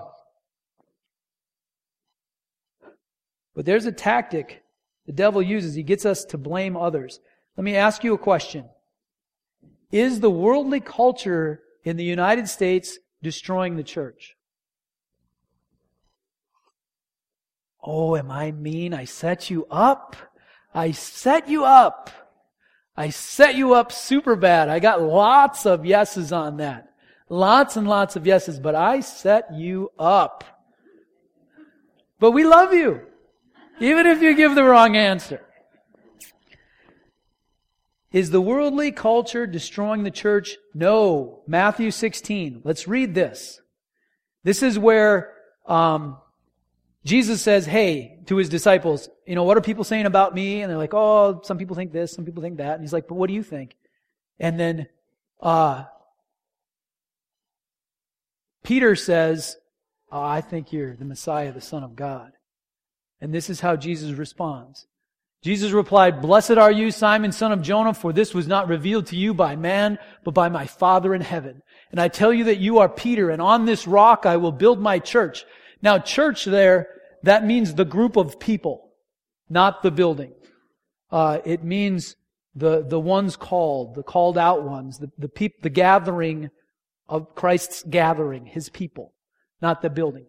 but 3.54 3.66
there's 3.66 3.86
a 3.86 3.92
tactic 3.92 4.64
the 5.06 5.12
devil 5.12 5.42
uses. 5.42 5.74
He 5.74 5.84
gets 5.84 6.06
us 6.06 6.24
to 6.26 6.38
blame 6.38 6.78
others. 6.78 7.20
Let 7.60 7.66
me 7.66 7.76
ask 7.76 8.06
you 8.06 8.14
a 8.14 8.18
question. 8.18 8.70
Is 9.92 10.22
the 10.22 10.30
worldly 10.30 10.80
culture 10.80 11.62
in 11.84 11.98
the 11.98 12.06
United 12.06 12.48
States 12.48 12.98
destroying 13.22 13.76
the 13.76 13.84
church? 13.84 14.38
Oh, 17.84 18.16
am 18.16 18.32
I 18.32 18.52
mean? 18.52 18.94
I 18.94 19.04
set 19.04 19.50
you 19.50 19.66
up. 19.70 20.16
I 20.74 20.92
set 20.92 21.50
you 21.50 21.66
up. 21.66 22.10
I 22.96 23.10
set 23.10 23.56
you 23.56 23.74
up 23.74 23.92
super 23.92 24.38
bad. 24.38 24.70
I 24.70 24.80
got 24.80 25.02
lots 25.02 25.66
of 25.66 25.86
yeses 25.86 26.32
on 26.32 26.56
that. 26.58 26.94
Lots 27.28 27.76
and 27.76 27.90
lots 27.90 28.16
of 28.16 28.26
yeses, 28.26 28.58
but 28.58 28.74
I 28.74 29.02
set 29.02 29.54
you 29.54 29.92
up. 30.00 30.46
But 32.22 32.32
we 32.32 32.46
love 32.46 32.74
you. 32.74 33.02
Even 33.82 34.06
if 34.06 34.22
you 34.22 34.34
give 34.34 34.56
the 34.56 34.64
wrong 34.64 34.96
answer. 34.96 35.42
Is 38.12 38.32
the 38.32 38.42
worldly 38.42 38.92
culture 38.92 39.46
destroying 39.46 40.04
the 40.04 40.12
church? 40.12 40.58
No. 40.74 41.44
Matthew 41.48 41.92
16. 41.92 42.62
Let's 42.64 42.88
read 42.88 43.14
this. 43.14 43.62
This 44.44 44.64
is 44.64 44.80
where 44.80 45.34
um, 45.68 46.18
Jesus 47.06 47.42
says, 47.42 47.66
hey, 47.66 48.20
to 48.26 48.38
his 48.38 48.50
disciples, 48.50 49.10
you 49.28 49.36
know, 49.36 49.44
what 49.44 49.58
are 49.58 49.62
people 49.62 49.84
saying 49.84 50.06
about 50.06 50.34
me? 50.34 50.62
And 50.62 50.70
they're 50.70 50.78
like, 50.78 50.94
oh, 50.94 51.42
some 51.44 51.58
people 51.58 51.76
think 51.76 51.92
this, 51.92 52.12
some 52.12 52.26
people 52.26 52.42
think 52.42 52.58
that. 52.58 52.74
And 52.74 52.82
he's 52.82 52.94
like, 52.94 53.08
but 53.08 53.16
what 53.16 53.28
do 53.28 53.34
you 53.34 53.44
think? 53.44 53.76
And 54.40 54.60
then 54.60 54.88
uh, 55.42 55.86
Peter 58.64 58.96
says, 58.96 59.58
oh, 60.12 60.22
I 60.22 60.42
think 60.42 60.74
you're 60.74 60.96
the 60.96 61.06
Messiah, 61.06 61.52
the 61.52 61.62
Son 61.62 61.84
of 61.84 61.96
God. 61.96 62.32
And 63.22 63.34
this 63.34 63.50
is 63.50 63.60
how 63.60 63.76
Jesus 63.76 64.12
responds. 64.12 64.88
Jesus 65.42 65.72
replied, 65.72 66.22
Blessed 66.22 66.52
are 66.52 66.72
you, 66.72 66.92
Simon, 66.92 67.32
son 67.32 67.52
of 67.52 67.62
Jonah, 67.62 67.94
for 67.94 68.12
this 68.12 68.34
was 68.34 68.48
not 68.48 68.68
revealed 68.68 69.06
to 69.08 69.16
you 69.16 69.34
by 69.34 69.56
man, 69.56 69.98
but 70.26 70.34
by 70.34 70.50
my 70.50 70.66
Father 70.66 71.16
in 71.16 71.22
heaven. 71.22 71.62
And 71.92 72.00
I 72.00 72.10
tell 72.10 72.34
you 72.34 72.46
that 72.46 72.58
you 72.58 72.80
are 72.80 72.90
Peter, 72.90 73.30
and 73.30 73.42
on 73.42 73.66
this 73.66 73.88
rock 73.88 74.26
I 74.26 74.36
will 74.36 74.52
build 74.52 74.82
my 74.82 75.00
church. 75.00 75.46
Now, 75.82 75.98
church 75.98 76.44
there, 76.44 76.90
that 77.24 77.46
means 77.46 77.74
the 77.74 77.86
group 77.86 78.18
of 78.18 78.40
people, 78.40 78.92
not 79.50 79.82
the 79.82 79.92
building. 79.92 80.34
Uh, 81.10 81.40
it 81.46 81.64
means 81.64 82.18
the, 82.54 82.84
the 82.86 83.00
ones 83.00 83.38
called, 83.38 83.96
the 83.96 84.04
called 84.04 84.38
out 84.38 84.64
ones, 84.64 85.00
the, 85.00 85.10
the 85.18 85.30
peop, 85.30 85.62
the 85.62 85.70
gathering 85.70 86.50
of 87.08 87.34
Christ's 87.34 87.84
gathering, 87.84 88.46
his 88.46 88.68
people, 88.70 89.14
not 89.62 89.82
the 89.82 89.90
building. 89.90 90.26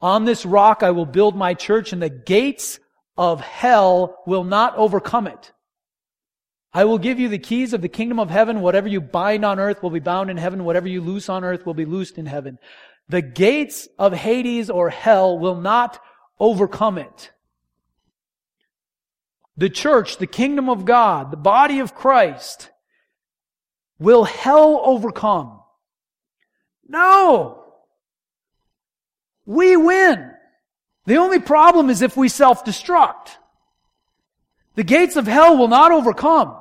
On 0.00 0.24
this 0.24 0.46
rock 0.46 0.84
I 0.84 0.92
will 0.92 1.06
build 1.06 1.36
my 1.36 1.54
church, 1.54 1.92
and 1.92 2.00
the 2.00 2.08
gates 2.08 2.78
of 3.18 3.40
hell 3.40 4.22
will 4.26 4.44
not 4.44 4.76
overcome 4.76 5.26
it. 5.26 5.52
I 6.72 6.84
will 6.84 6.98
give 6.98 7.18
you 7.18 7.28
the 7.28 7.38
keys 7.38 7.72
of 7.72 7.82
the 7.82 7.88
kingdom 7.88 8.20
of 8.20 8.30
heaven. 8.30 8.60
Whatever 8.60 8.86
you 8.86 9.00
bind 9.00 9.44
on 9.44 9.58
earth 9.58 9.82
will 9.82 9.90
be 9.90 9.98
bound 9.98 10.30
in 10.30 10.36
heaven. 10.36 10.64
Whatever 10.64 10.86
you 10.86 11.00
loose 11.00 11.28
on 11.28 11.42
earth 11.42 11.66
will 11.66 11.74
be 11.74 11.84
loosed 11.84 12.16
in 12.16 12.26
heaven. 12.26 12.58
The 13.08 13.22
gates 13.22 13.88
of 13.98 14.12
Hades 14.12 14.70
or 14.70 14.88
hell 14.88 15.38
will 15.38 15.60
not 15.60 15.98
overcome 16.38 16.98
it. 16.98 17.32
The 19.56 19.70
church, 19.70 20.18
the 20.18 20.26
kingdom 20.26 20.68
of 20.68 20.84
God, 20.84 21.32
the 21.32 21.36
body 21.36 21.80
of 21.80 21.94
Christ, 21.94 22.70
will 23.98 24.22
hell 24.22 24.80
overcome? 24.84 25.60
No! 26.86 27.64
We 29.44 29.76
win. 29.76 30.30
The 31.08 31.16
only 31.16 31.38
problem 31.38 31.88
is 31.88 32.02
if 32.02 32.18
we 32.18 32.28
self-destruct. 32.28 33.30
The 34.74 34.84
gates 34.84 35.16
of 35.16 35.26
hell 35.26 35.56
will 35.56 35.68
not 35.68 35.90
overcome. 35.90 36.54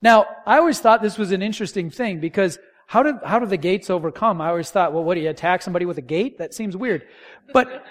Now, 0.00 0.24
I 0.46 0.56
always 0.56 0.80
thought 0.80 1.02
this 1.02 1.18
was 1.18 1.32
an 1.32 1.42
interesting 1.42 1.90
thing 1.90 2.18
because 2.18 2.58
how 2.86 3.02
do, 3.02 3.20
how 3.22 3.38
do 3.38 3.44
the 3.44 3.58
gates 3.58 3.90
overcome? 3.90 4.40
I 4.40 4.48
always 4.48 4.70
thought, 4.70 4.94
well, 4.94 5.04
what 5.04 5.16
do 5.16 5.20
you 5.20 5.28
attack 5.28 5.60
somebody 5.60 5.84
with 5.84 5.98
a 5.98 6.02
gate? 6.02 6.38
That 6.38 6.54
seems 6.54 6.78
weird. 6.78 7.06
But 7.52 7.84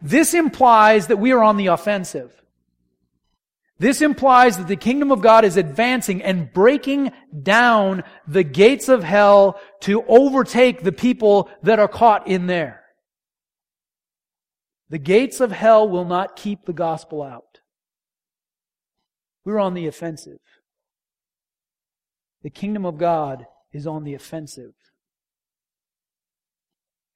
this 0.00 0.34
implies 0.34 1.08
that 1.08 1.16
we 1.16 1.32
are 1.32 1.42
on 1.42 1.56
the 1.56 1.66
offensive. 1.66 2.30
This 3.80 4.02
implies 4.02 4.58
that 4.58 4.68
the 4.68 4.76
kingdom 4.76 5.10
of 5.10 5.20
God 5.20 5.44
is 5.44 5.56
advancing 5.56 6.22
and 6.22 6.52
breaking 6.52 7.10
down 7.42 8.04
the 8.28 8.44
gates 8.44 8.88
of 8.88 9.02
hell 9.02 9.60
to 9.80 10.04
overtake 10.04 10.84
the 10.84 10.92
people 10.92 11.50
that 11.64 11.80
are 11.80 11.88
caught 11.88 12.28
in 12.28 12.46
there. 12.46 12.83
The 14.94 14.98
gates 15.00 15.40
of 15.40 15.50
hell 15.50 15.88
will 15.88 16.04
not 16.04 16.36
keep 16.36 16.66
the 16.66 16.72
gospel 16.72 17.20
out. 17.20 17.58
We're 19.44 19.58
on 19.58 19.74
the 19.74 19.88
offensive. 19.88 20.38
The 22.44 22.50
kingdom 22.50 22.86
of 22.86 22.96
God 22.96 23.44
is 23.72 23.88
on 23.88 24.04
the 24.04 24.14
offensive. 24.14 24.74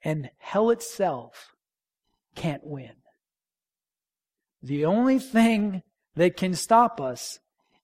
And 0.03 0.29
hell 0.39 0.71
itself 0.71 1.55
can't 2.35 2.67
win. 2.67 2.97
The 4.61 4.85
only 4.85 5.21
thing 5.21 5.85
that 6.17 6.37
can 6.37 6.55
stop 6.55 7.01
us 7.01 7.39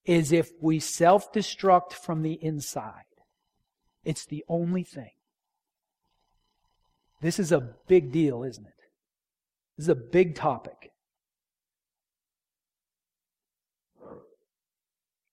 is 0.04 0.32
if 0.32 0.50
we 0.60 0.80
self 0.80 1.32
destruct 1.32 1.92
from 1.92 2.22
the 2.22 2.36
inside. 2.42 3.04
It's 4.04 4.26
the 4.26 4.44
only 4.48 4.82
thing. 4.82 5.12
This 7.20 7.38
is 7.38 7.52
a 7.52 7.76
big 7.86 8.10
deal, 8.10 8.42
isn't 8.42 8.66
it? 8.66 8.83
This 9.76 9.84
is 9.84 9.88
a 9.88 9.94
big 9.94 10.34
topic. 10.34 10.92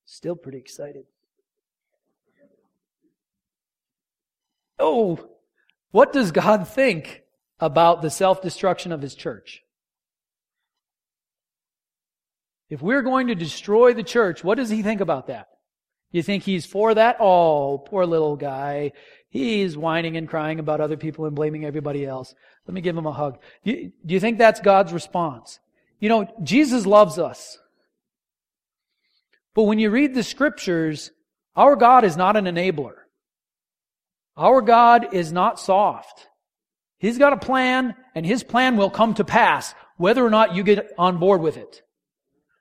Still 0.06 0.36
pretty 0.36 0.58
excited. 0.58 1.06
Oh, 4.78 5.20
what 5.92 6.12
does 6.12 6.32
God 6.32 6.68
think 6.68 7.22
about 7.60 8.02
the 8.02 8.10
self 8.10 8.42
destruction 8.42 8.92
of 8.92 9.02
His 9.02 9.16
church? 9.16 9.64
If 12.70 12.82
we're 12.82 13.04
going 13.04 13.28
to 13.28 13.36
destroy 13.36 13.94
the 13.94 14.04
church, 14.04 14.44
what 14.44 14.58
does 14.58 14.70
He 14.70 14.82
think 14.82 15.02
about 15.02 15.28
that? 15.28 15.48
You 16.12 16.24
think 16.24 16.44
He's 16.44 16.66
for 16.66 16.94
that? 16.94 17.18
Oh, 17.20 17.78
poor 17.78 18.06
little 18.06 18.36
guy. 18.36 18.94
He's 19.30 19.78
whining 19.78 20.18
and 20.18 20.28
crying 20.28 20.60
about 20.60 20.82
other 20.82 20.98
people 20.98 21.26
and 21.26 21.36
blaming 21.36 21.64
everybody 21.64 22.06
else. 22.06 22.34
Let 22.68 22.74
me 22.74 22.82
give 22.82 22.96
him 22.96 23.06
a 23.06 23.12
hug. 23.12 23.40
Do 23.64 23.72
you, 23.72 23.92
do 24.06 24.14
you 24.14 24.20
think 24.20 24.38
that's 24.38 24.60
God's 24.60 24.94
response? 24.94 25.60
You 26.00 26.10
know, 26.10 26.28
Jesus 26.44 26.86
loves 26.86 27.18
us. 27.20 27.58
But 29.54 29.64
when 29.64 29.80
you 29.80 29.90
read 29.90 30.14
the 30.14 30.24
scriptures, 30.24 31.12
our 31.56 31.76
God 31.76 32.04
is 32.04 32.16
not 32.16 32.38
an 32.38 32.46
enabler. 32.46 32.94
Our 34.38 34.62
God 34.62 35.14
is 35.14 35.32
not 35.32 35.60
soft. 35.60 36.28
He's 36.98 37.18
got 37.18 37.34
a 37.34 37.38
plan, 37.38 37.96
and 38.16 38.26
His 38.26 38.44
plan 38.44 38.78
will 38.78 38.90
come 38.90 39.16
to 39.16 39.24
pass, 39.24 39.74
whether 39.98 40.26
or 40.26 40.30
not 40.30 40.56
you 40.56 40.64
get 40.64 40.92
on 40.98 41.18
board 41.18 41.42
with 41.42 41.58
it. 41.58 41.82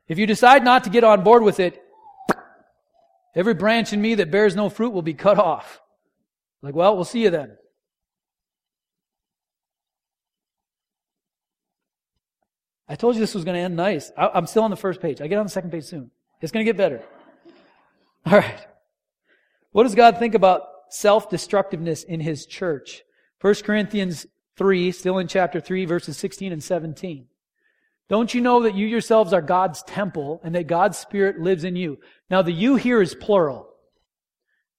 If 0.09 0.19
you 0.19 0.27
decide 0.27 0.65
not 0.65 0.85
to 0.85 0.91
get 0.91 1.05
on 1.05 1.23
board 1.23 1.43
with 1.43 1.61
it, 1.61 1.81
every 3.35 3.55
branch 3.55 3.93
in 3.93 4.01
me 4.01 4.17
that 4.17 4.31
bears 4.31 4.57
no 4.57 4.69
fruit 4.69 4.91
will 4.91 5.03
be 5.03 5.15
cut 5.15 5.39
off. 5.39 5.81
Like, 6.63 6.75
well, 6.75 6.97
we'll 6.97 7.05
see 7.05 7.23
you 7.23 7.31
then. 7.31 7.57
I 12.91 12.97
told 12.97 13.15
you 13.15 13.21
this 13.21 13.37
was 13.37 13.45
going 13.45 13.55
to 13.55 13.61
end 13.61 13.77
nice. 13.77 14.11
I, 14.19 14.37
am 14.37 14.49
still 14.49 14.65
on 14.65 14.71
the 14.71 14.77
first 14.77 15.01
page. 15.01 15.21
I 15.21 15.29
get 15.29 15.39
on 15.39 15.47
the 15.47 15.51
second 15.51 15.71
page 15.71 15.85
soon. 15.85 16.11
It's 16.41 16.51
going 16.51 16.67
to 16.67 16.69
get 16.69 16.77
better. 16.77 17.01
All 18.27 18.37
right. 18.37 18.67
What 19.71 19.85
does 19.85 19.95
God 19.95 20.19
think 20.19 20.35
about 20.35 20.63
self-destructiveness 20.89 22.03
in 22.03 22.19
His 22.19 22.47
church? 22.47 23.03
1 23.43 23.55
Corinthians 23.63 24.27
3, 24.57 24.91
still 24.91 25.19
in 25.19 25.29
chapter 25.29 25.61
3, 25.61 25.85
verses 25.85 26.17
16 26.17 26.51
and 26.51 26.65
17. 26.65 27.29
Don't 28.09 28.35
you 28.35 28.41
know 28.41 28.65
that 28.65 28.75
you 28.75 28.89
yourselves 28.89 29.33
are 29.33 29.41
God's 29.41 29.85
temple 29.85 30.41
and 30.43 30.53
that 30.57 30.67
God's 30.67 30.99
Spirit 30.99 31.39
lives 31.39 31.63
in 31.63 31.77
you? 31.77 31.99
Now 32.29 32.43
the 32.43 32.51
you 32.51 32.75
here 32.75 33.01
is 33.01 33.15
plural. 33.15 33.69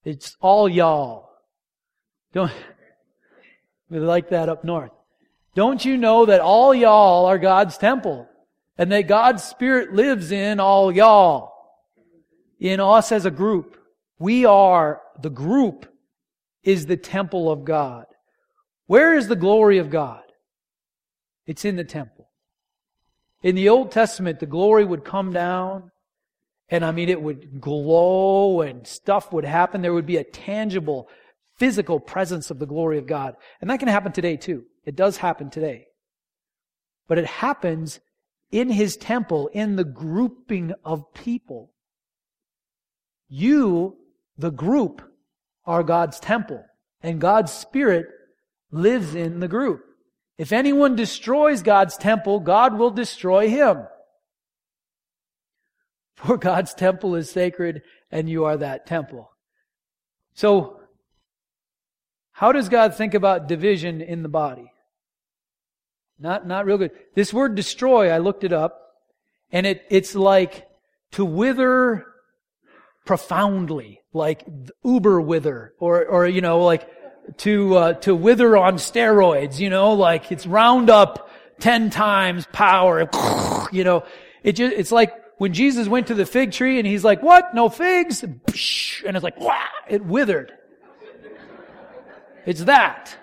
It's 0.04 0.36
all 0.42 0.68
y'all. 0.68 1.30
Don't, 2.34 2.52
we 3.90 4.00
like 4.00 4.32
that 4.32 4.50
up 4.50 4.66
north. 4.66 4.92
Don't 5.54 5.84
you 5.84 5.98
know 5.98 6.26
that 6.26 6.42
all 6.42 6.74
y'all 6.74 7.26
are 7.26 7.38
God's 7.38 7.78
temple 7.78 8.28
and 8.78 8.92
that 8.92 9.08
God's 9.08 9.44
Spirit 9.44 9.94
lives 9.94 10.32
in 10.32 10.60
all 10.60 10.92
y'all? 10.92 11.52
In 12.60 12.80
us 12.80 13.12
as 13.12 13.26
a 13.26 13.32
group. 13.32 13.78
We 14.20 14.46
are, 14.46 15.02
the 15.22 15.30
group 15.30 15.92
is 16.64 16.86
the 16.86 16.98
temple 16.98 17.52
of 17.52 17.66
God. 17.66 18.06
Where 18.86 19.16
is 19.16 19.28
the 19.28 19.36
glory 19.36 19.80
of 19.80 19.90
God? 19.90 20.22
It's 21.48 21.66
in 21.66 21.76
the 21.76 21.84
temple. 21.84 22.30
In 23.42 23.56
the 23.56 23.70
Old 23.70 23.92
Testament, 23.92 24.40
the 24.40 24.46
glory 24.46 24.86
would 24.86 25.04
come 25.04 25.34
down 25.34 25.92
and 26.72 26.86
I 26.86 26.92
mean, 26.92 27.10
it 27.10 27.22
would 27.22 27.60
glow 27.60 28.62
and 28.62 28.88
stuff 28.88 29.34
would 29.34 29.44
happen. 29.44 29.82
There 29.82 29.94
would 29.94 30.06
be 30.06 30.18
a 30.18 30.24
tangible 30.24 31.10
physical 31.58 32.00
presence 32.00 32.50
of 32.50 32.60
the 32.60 32.66
glory 32.66 32.98
of 32.98 33.06
God. 33.06 33.36
And 33.60 33.70
that 33.70 33.80
can 33.80 33.90
happen 33.90 34.14
today 34.14 34.38
too. 34.38 34.64
It 34.86 34.96
does 34.96 35.18
happen 35.18 35.50
today. 35.50 35.88
But 37.08 37.18
it 37.18 37.26
happens 37.26 38.00
in 38.52 38.70
his 38.70 38.98
temple, 38.98 39.48
in 39.54 39.76
the 39.76 39.84
grouping 39.84 40.74
of 40.84 41.14
people. 41.14 41.72
You, 43.30 43.98
the 44.38 44.52
group, 44.52 45.02
are 45.66 45.84
God's 45.84 46.20
temple. 46.20 46.64
And 47.02 47.22
God's 47.22 47.52
Spirit 47.52 48.08
lives 48.72 49.16
in 49.16 49.40
the 49.40 49.48
group. 49.48 49.84
If 50.38 50.52
anyone 50.52 50.96
destroys 50.96 51.62
God's 51.62 51.98
temple, 51.98 52.40
God 52.40 52.78
will 52.78 52.92
destroy 52.92 53.50
him. 53.50 53.84
For 56.16 56.38
God's 56.38 56.74
temple 56.74 57.16
is 57.16 57.30
sacred 57.30 57.82
and 58.12 58.30
you 58.30 58.46
are 58.46 58.58
that 58.58 58.86
temple. 58.86 59.32
So, 60.34 60.81
how 62.42 62.52
does 62.52 62.70
God 62.70 62.96
think 62.96 63.14
about 63.14 63.48
division 63.48 64.02
in 64.02 64.24
the 64.24 64.28
body? 64.28 64.74
Not, 66.18 66.48
not 66.48 66.66
real 66.66 66.80
good. 66.80 66.90
This 67.14 67.32
word 67.32 67.54
destroy, 67.54 68.10
I 68.10 68.18
looked 68.18 68.44
it 68.44 68.52
up, 68.52 68.82
and 69.52 69.68
it, 69.68 69.84
it's 69.92 70.16
like 70.16 70.68
to 71.12 71.24
wither 71.24 72.04
profoundly, 73.06 74.02
like 74.12 74.44
uber 74.84 75.22
wither, 75.22 75.76
or, 75.78 76.04
or, 76.04 76.28
you 76.28 76.42
know, 76.42 76.62
like 76.62 76.90
to, 77.38 77.76
uh, 77.76 77.94
to 77.94 78.16
wither 78.16 78.58
on 78.58 78.78
steroids, 78.78 79.60
you 79.60 79.70
know, 79.70 79.94
like 79.94 80.32
it's 80.32 80.48
round 80.48 80.90
up 80.90 81.30
ten 81.60 81.92
times 81.92 82.48
power, 82.52 83.08
you 83.72 83.84
know, 83.84 84.04
it 84.42 84.54
just, 84.54 84.76
it's 84.76 84.92
like 84.92 85.14
when 85.38 85.54
Jesus 85.54 85.88
went 85.88 86.08
to 86.08 86.16
the 86.16 86.26
fig 86.26 86.54
tree 86.54 86.80
and 86.80 86.88
he's 86.88 87.04
like, 87.04 87.22
what? 87.22 87.54
No 87.54 87.70
figs? 87.70 88.24
And 88.24 88.42
it's 88.48 89.24
like, 89.24 89.40
Wah! 89.40 89.62
it 89.88 90.04
withered. 90.04 90.54
It's 92.46 92.64
that. 92.66 93.18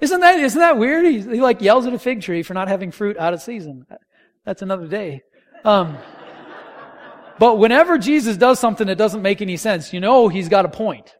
Isn't 0.00 0.20
that, 0.20 0.40
isn't 0.40 0.60
that 0.60 0.78
weird? 0.78 1.04
He, 1.04 1.20
he 1.20 1.40
like 1.40 1.60
yells 1.60 1.86
at 1.86 1.94
a 1.94 1.98
fig 1.98 2.22
tree 2.22 2.42
for 2.42 2.54
not 2.54 2.68
having 2.68 2.90
fruit 2.90 3.16
out 3.16 3.34
of 3.34 3.42
season. 3.42 3.86
That's 4.44 4.62
another 4.62 4.88
day. 4.88 5.22
Um, 5.64 5.96
but 7.38 7.58
whenever 7.58 7.98
Jesus 7.98 8.36
does 8.36 8.58
something 8.58 8.88
that 8.88 8.98
doesn't 8.98 9.22
make 9.22 9.40
any 9.40 9.56
sense, 9.56 9.92
you 9.92 10.00
know 10.00 10.28
he's 10.28 10.48
got 10.48 10.64
a 10.64 10.68
point. 10.68 11.14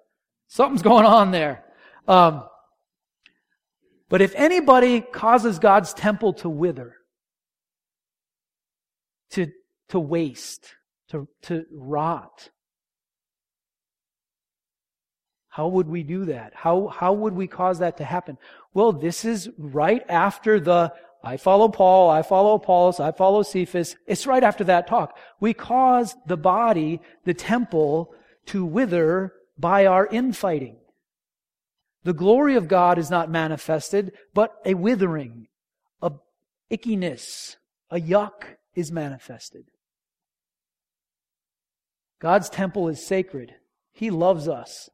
Something's 0.49 0.83
going 0.83 1.07
on 1.07 1.31
there. 1.31 1.65
Um, 2.07 2.45
but 4.09 4.21
if 4.21 4.35
anybody 4.35 5.01
causes 5.01 5.59
God's 5.59 5.95
temple 5.95 6.35
to 6.35 6.49
wither, 6.49 6.97
to, 9.31 9.47
to 9.89 9.99
waste, 9.99 10.75
to, 11.11 11.29
to 11.43 11.65
rot, 11.73 12.51
how 15.53 15.69
would 15.69 15.87
we 15.87 16.03
do 16.03 16.25
that? 16.25 16.55
How, 16.55 16.87
how 16.87 17.13
would 17.13 17.35
we 17.35 17.47
cause 17.47 17.81
that 17.81 17.99
to 17.99 18.05
happen? 18.05 18.39
Well, 18.73 18.91
this 18.91 19.23
is 19.23 19.51
right 19.59 20.03
after 20.09 20.59
the 20.59 20.95
I 21.23 21.37
follow 21.37 21.69
Paul, 21.69 22.09
I 22.09 22.23
follow 22.23 22.55
Apollos, 22.55 22.99
I 22.99 23.13
follow 23.13 23.43
Cephas. 23.43 23.95
It's 24.07 24.27
right 24.27 24.43
after 24.43 24.65
that 24.65 24.87
talk. 24.87 25.19
We 25.41 25.53
cause 25.53 26.17
the 26.27 26.39
body, 26.39 27.03
the 27.27 27.35
temple, 27.35 28.15
to 28.47 28.65
wither 28.65 29.35
by 29.59 29.85
our 29.85 30.07
infighting. 30.07 30.79
The 32.03 32.15
glory 32.15 32.57
of 32.57 32.67
God 32.67 32.99
is 32.99 33.11
not 33.11 33.31
manifested, 33.31 34.13
but 34.33 34.55
a 34.65 34.73
withering, 34.73 35.49
a 36.01 36.13
ickiness, 36.71 37.57
a 37.91 37.97
yuck 37.97 38.57
is 38.75 38.91
manifested. 38.91 39.67
God's 42.21 42.49
temple 42.49 42.89
is 42.89 43.07
sacred. 43.07 43.53
He 43.93 44.09
loves 44.09 44.49
us. 44.49 44.89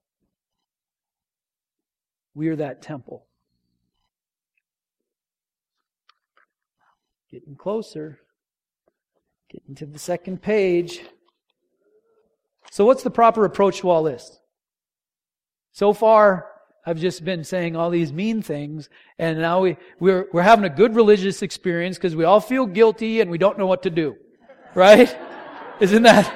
We 2.39 2.47
are 2.51 2.57
that 2.57 2.83
temple. 2.83 3.27
Getting 7.33 7.57
closer. 7.57 8.21
Getting 9.51 9.75
to 9.75 9.87
the 9.87 9.99
second 9.99 10.41
page. 10.41 11.01
So, 12.71 12.87
what's 12.87 13.03
the 13.03 13.11
proper 13.11 13.45
approach 13.45 13.81
to 13.81 13.91
all 13.91 14.05
this? 14.05 14.39
So 15.73 15.93
far, 15.93 16.47
I've 16.87 17.01
just 17.01 17.25
been 17.25 17.43
saying 17.43 17.75
all 17.75 17.91
these 17.91 18.13
mean 18.13 18.41
things, 18.41 18.89
and 19.19 19.41
now 19.41 19.63
we, 19.63 19.77
we're, 19.99 20.29
we're 20.33 20.43
having 20.43 20.65
a 20.65 20.71
good 20.71 20.95
religious 20.95 21.43
experience 21.43 21.97
because 21.97 22.15
we 22.15 22.23
all 22.23 22.41
feel 22.41 22.67
guilty 22.67 23.21
and 23.21 23.33
we 23.33 23.39
don't 23.39 23.59
know 23.59 23.67
what 23.67 23.83
to 23.83 23.91
do. 23.91 24.15
Right? 24.77 25.13
Isn't 25.81 26.05
that, 26.05 26.33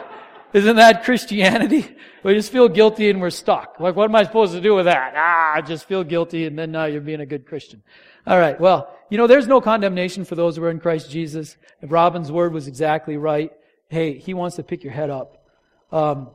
isn't 0.52 0.76
that 0.76 1.04
Christianity? 1.04 1.96
We 2.22 2.34
just 2.34 2.52
feel 2.52 2.68
guilty 2.68 3.10
and 3.10 3.20
we're 3.20 3.30
stuck. 3.30 3.80
Like, 3.80 3.96
what 3.96 4.04
am 4.04 4.14
I 4.14 4.24
supposed 4.24 4.52
to 4.52 4.60
do 4.60 4.74
with 4.74 4.84
that? 4.84 5.14
Ah, 5.16 5.60
just 5.60 5.86
feel 5.86 6.04
guilty 6.04 6.46
and 6.46 6.58
then 6.58 6.70
now 6.70 6.84
you're 6.84 7.00
being 7.00 7.20
a 7.20 7.26
good 7.26 7.46
Christian. 7.46 7.82
All 8.26 8.38
right. 8.38 8.60
Well, 8.60 8.96
you 9.10 9.18
know, 9.18 9.26
there's 9.26 9.48
no 9.48 9.60
condemnation 9.60 10.24
for 10.24 10.34
those 10.34 10.56
who 10.56 10.64
are 10.64 10.70
in 10.70 10.78
Christ 10.78 11.10
Jesus. 11.10 11.56
If 11.80 11.90
Robin's 11.90 12.30
word 12.30 12.52
was 12.52 12.68
exactly 12.68 13.16
right, 13.16 13.50
hey, 13.88 14.18
he 14.18 14.34
wants 14.34 14.56
to 14.56 14.62
pick 14.62 14.84
your 14.84 14.92
head 14.92 15.10
up. 15.10 15.44
Um, 15.90 16.30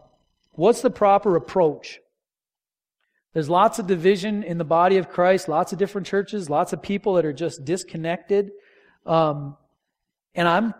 what's 0.51 0.81
the 0.81 0.89
proper 0.89 1.35
approach? 1.35 1.99
There's 3.33 3.49
lots 3.49 3.79
of 3.79 3.87
division 3.87 4.43
in 4.43 4.57
the 4.57 4.65
body 4.65 4.97
of 4.97 5.09
Christ, 5.09 5.47
lots 5.47 5.71
of 5.71 5.79
different 5.79 6.07
churches, 6.07 6.49
lots 6.49 6.73
of 6.73 6.81
people 6.81 7.13
that 7.15 7.25
are 7.25 7.33
just 7.33 7.63
disconnected. 7.65 8.51
Um, 9.05 9.57
and 10.35 10.47
I'm 10.47 10.73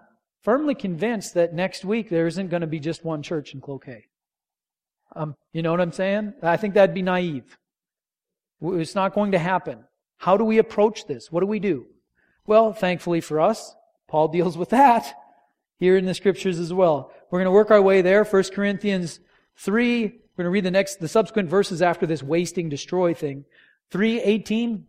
firmly 0.48 0.74
convinced 0.74 1.34
that 1.34 1.54
next 1.54 1.84
week 1.84 2.08
there 2.08 2.26
isn't 2.26 2.48
going 2.48 2.62
to 2.62 2.68
be 2.68 2.80
just 2.80 3.04
one 3.04 3.22
church 3.22 3.54
in 3.54 3.60
Cloquet. 3.60 4.06
Um, 5.14 5.36
you 5.52 5.62
know 5.62 5.72
what 5.72 5.82
I'm 5.82 5.92
saying? 5.92 6.36
I 6.42 6.56
think 6.56 6.74
that'd 6.74 6.96
be 6.96 7.02
naive. 7.02 7.58
It's 8.62 8.96
not 8.96 9.14
going 9.14 9.34
to 9.34 9.40
happen. 9.40 9.84
How 10.16 10.38
do 10.38 10.46
we 10.46 10.58
approach 10.58 11.06
this? 11.06 11.30
What 11.30 11.42
do 11.42 11.48
we 11.48 11.60
do? 11.60 11.88
Well, 12.46 12.72
thankfully 12.72 13.20
for 13.20 13.42
us, 13.42 13.76
Paul 14.08 14.30
deals 14.30 14.58
with 14.58 14.70
that 14.70 15.14
here 15.80 15.98
in 15.98 16.06
the 16.06 16.14
scriptures 16.14 16.60
as 16.60 16.74
well. 16.74 17.12
We're 17.30 17.40
going 17.40 17.48
to 17.48 17.52
work 17.52 17.70
our 17.70 17.82
way 17.82 18.02
there. 18.02 18.24
1 18.24 18.44
Corinthians 18.56 19.20
3. 19.58 20.04
We're 20.04 20.10
going 20.10 20.46
to 20.46 20.50
read 20.50 20.64
the 20.64 20.72
next, 20.72 21.02
the 21.02 21.10
subsequent 21.10 21.50
verses 21.50 21.82
after 21.82 22.06
this 22.06 22.24
wasting, 22.24 22.70
destroy 22.70 23.14
thing. 23.14 23.44
3, 23.92 24.22
18 24.22 24.86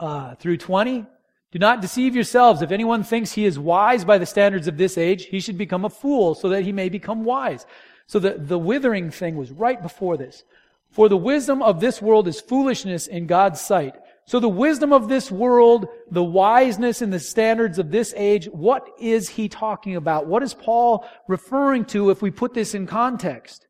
uh, 0.00 0.34
through 0.36 0.56
20. 0.56 1.04
Do 1.52 1.58
not 1.58 1.82
deceive 1.82 2.14
yourselves. 2.14 2.62
If 2.62 2.72
anyone 2.72 3.04
thinks 3.04 3.32
he 3.32 3.44
is 3.44 3.58
wise 3.58 4.04
by 4.04 4.18
the 4.18 4.26
standards 4.26 4.66
of 4.66 4.78
this 4.78 4.96
age, 4.98 5.26
he 5.26 5.38
should 5.38 5.58
become 5.58 5.84
a 5.84 5.90
fool 5.90 6.34
so 6.34 6.48
that 6.48 6.62
he 6.62 6.72
may 6.72 6.88
become 6.88 7.24
wise. 7.24 7.66
So 8.06 8.18
the, 8.18 8.34
the 8.38 8.58
withering 8.58 9.10
thing 9.10 9.36
was 9.36 9.50
right 9.52 9.80
before 9.80 10.16
this. 10.16 10.44
For 10.90 11.08
the 11.08 11.16
wisdom 11.16 11.62
of 11.62 11.80
this 11.80 12.02
world 12.02 12.26
is 12.26 12.40
foolishness 12.40 13.06
in 13.06 13.26
God's 13.26 13.60
sight. 13.60 13.94
So 14.26 14.40
the 14.40 14.48
wisdom 14.48 14.92
of 14.92 15.08
this 15.08 15.30
world, 15.30 15.88
the 16.10 16.24
wiseness 16.24 17.02
and 17.02 17.12
the 17.12 17.20
standards 17.20 17.78
of 17.78 17.90
this 17.90 18.14
age, 18.16 18.46
what 18.46 18.88
is 18.98 19.28
he 19.28 19.48
talking 19.48 19.96
about? 19.96 20.26
What 20.26 20.42
is 20.42 20.54
Paul 20.54 21.06
referring 21.28 21.84
to 21.86 22.10
if 22.10 22.22
we 22.22 22.30
put 22.30 22.54
this 22.54 22.74
in 22.74 22.86
context? 22.86 23.66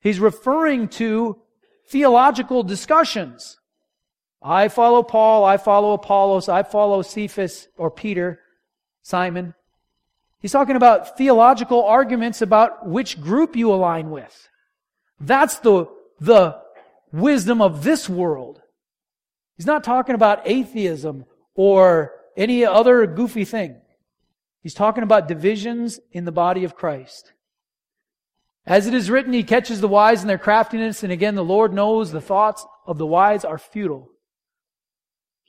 He's 0.00 0.20
referring 0.20 0.88
to 0.90 1.40
theological 1.88 2.62
discussions. 2.62 3.59
I 4.42 4.68
follow 4.68 5.02
Paul, 5.02 5.44
I 5.44 5.58
follow 5.58 5.92
Apollos, 5.92 6.48
I 6.48 6.62
follow 6.62 7.02
Cephas 7.02 7.68
or 7.76 7.90
Peter, 7.90 8.40
Simon. 9.02 9.54
He's 10.40 10.52
talking 10.52 10.76
about 10.76 11.18
theological 11.18 11.84
arguments 11.84 12.40
about 12.40 12.88
which 12.88 13.20
group 13.20 13.54
you 13.54 13.72
align 13.72 14.10
with. 14.10 14.48
That's 15.20 15.58
the, 15.58 15.86
the 16.18 16.56
wisdom 17.12 17.60
of 17.60 17.84
this 17.84 18.08
world. 18.08 18.62
He's 19.56 19.66
not 19.66 19.84
talking 19.84 20.14
about 20.14 20.40
atheism 20.46 21.26
or 21.54 22.12
any 22.34 22.64
other 22.64 23.06
goofy 23.06 23.44
thing. 23.44 23.76
He's 24.62 24.72
talking 24.72 25.02
about 25.02 25.28
divisions 25.28 26.00
in 26.12 26.24
the 26.24 26.32
body 26.32 26.64
of 26.64 26.74
Christ. 26.74 27.34
As 28.66 28.86
it 28.86 28.94
is 28.94 29.10
written, 29.10 29.34
he 29.34 29.42
catches 29.42 29.82
the 29.82 29.88
wise 29.88 30.22
in 30.22 30.28
their 30.28 30.38
craftiness, 30.38 31.02
and 31.02 31.12
again, 31.12 31.34
the 31.34 31.44
Lord 31.44 31.74
knows 31.74 32.10
the 32.10 32.20
thoughts 32.20 32.64
of 32.86 32.96
the 32.96 33.06
wise 33.06 33.44
are 33.44 33.58
futile. 33.58 34.10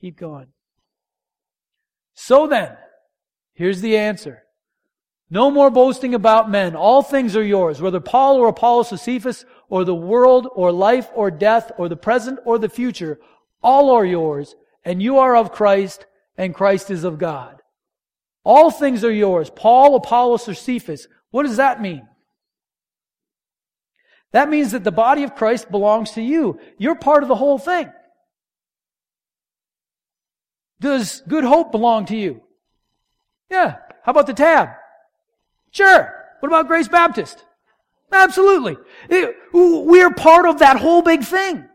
Keep 0.02 0.18
going. 0.18 0.48
So 2.16 2.48
then, 2.48 2.76
here's 3.54 3.82
the 3.82 3.98
answer. 3.98 4.44
No 5.30 5.50
more 5.50 5.70
boasting 5.70 6.14
about 6.14 6.50
men. 6.50 6.76
All 6.76 7.04
things 7.04 7.38
are 7.38 7.44
yours, 7.44 7.80
whether 7.80 8.00
Paul 8.00 8.38
or 8.38 8.48
Apollos 8.48 8.92
or 8.92 8.98
Cephas 8.98 9.46
or 9.70 9.86
the 9.86 9.96
world 9.96 10.48
or 10.54 10.72
life 10.72 11.10
or 11.14 11.32
death 11.32 11.72
or 11.78 11.88
the 11.88 11.96
present 11.96 12.40
or 12.46 12.58
the 12.58 12.68
future. 12.68 13.20
All 13.64 13.92
are 13.92 14.04
yours, 14.04 14.56
and 14.84 15.02
you 15.02 15.20
are 15.20 15.36
of 15.36 15.52
Christ, 15.52 16.06
and 16.36 16.54
Christ 16.54 16.90
is 16.90 17.04
of 17.04 17.20
God. 17.20 17.62
All 18.44 18.72
things 18.72 19.04
are 19.04 19.12
yours. 19.12 19.52
Paul, 19.52 19.96
Apollos, 19.96 20.50
or 20.50 20.56
Cephas. 20.56 21.08
What 21.30 21.44
does 21.44 21.58
that 21.58 21.80
mean? 21.80 22.08
That 24.32 24.50
means 24.50 24.72
that 24.72 24.84
the 24.84 24.92
body 24.92 25.24
of 25.24 25.36
Christ 25.36 25.70
belongs 25.70 26.12
to 26.12 26.22
you. 26.22 26.60
You're 26.78 26.96
part 26.96 27.22
of 27.24 27.30
the 27.30 27.36
whole 27.36 27.60
thing. 27.60 27.92
Does 30.82 31.22
Good 31.28 31.44
Hope 31.44 31.72
belong 31.72 32.06
to 32.08 32.18
you? 32.18 32.42
Yeah. 33.52 33.78
How 34.04 34.12
about 34.12 34.26
the 34.26 34.34
tab? 34.34 34.70
Sure. 35.70 36.12
What 36.40 36.50
about 36.50 36.68
Grace 36.68 36.88
Baptist? 36.88 37.46
Absolutely. 38.12 38.78
we're 39.54 40.12
part 40.12 40.48
of 40.48 40.60
that 40.60 40.78
whole 40.78 41.04
big 41.04 41.24
thing. 41.24 41.66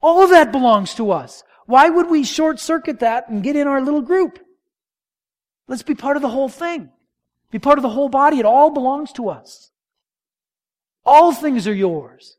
All 0.00 0.22
of 0.22 0.30
that 0.30 0.50
belongs 0.50 0.94
to 0.94 1.10
us. 1.10 1.44
Why 1.66 1.90
would 1.90 2.08
we 2.08 2.24
short 2.24 2.58
circuit 2.58 3.00
that 3.00 3.28
and 3.28 3.42
get 3.42 3.56
in 3.56 3.68
our 3.68 3.82
little 3.82 4.00
group? 4.00 4.38
Let's 5.68 5.82
be 5.82 5.94
part 5.94 6.16
of 6.16 6.22
the 6.22 6.30
whole 6.30 6.48
thing. 6.48 6.88
Be 7.50 7.58
part 7.58 7.78
of 7.78 7.82
the 7.82 7.90
whole 7.90 8.08
body. 8.08 8.38
It 8.38 8.46
all 8.46 8.70
belongs 8.70 9.12
to 9.12 9.28
us. 9.28 9.70
All 11.04 11.32
things 11.34 11.68
are 11.68 11.74
yours. 11.74 12.38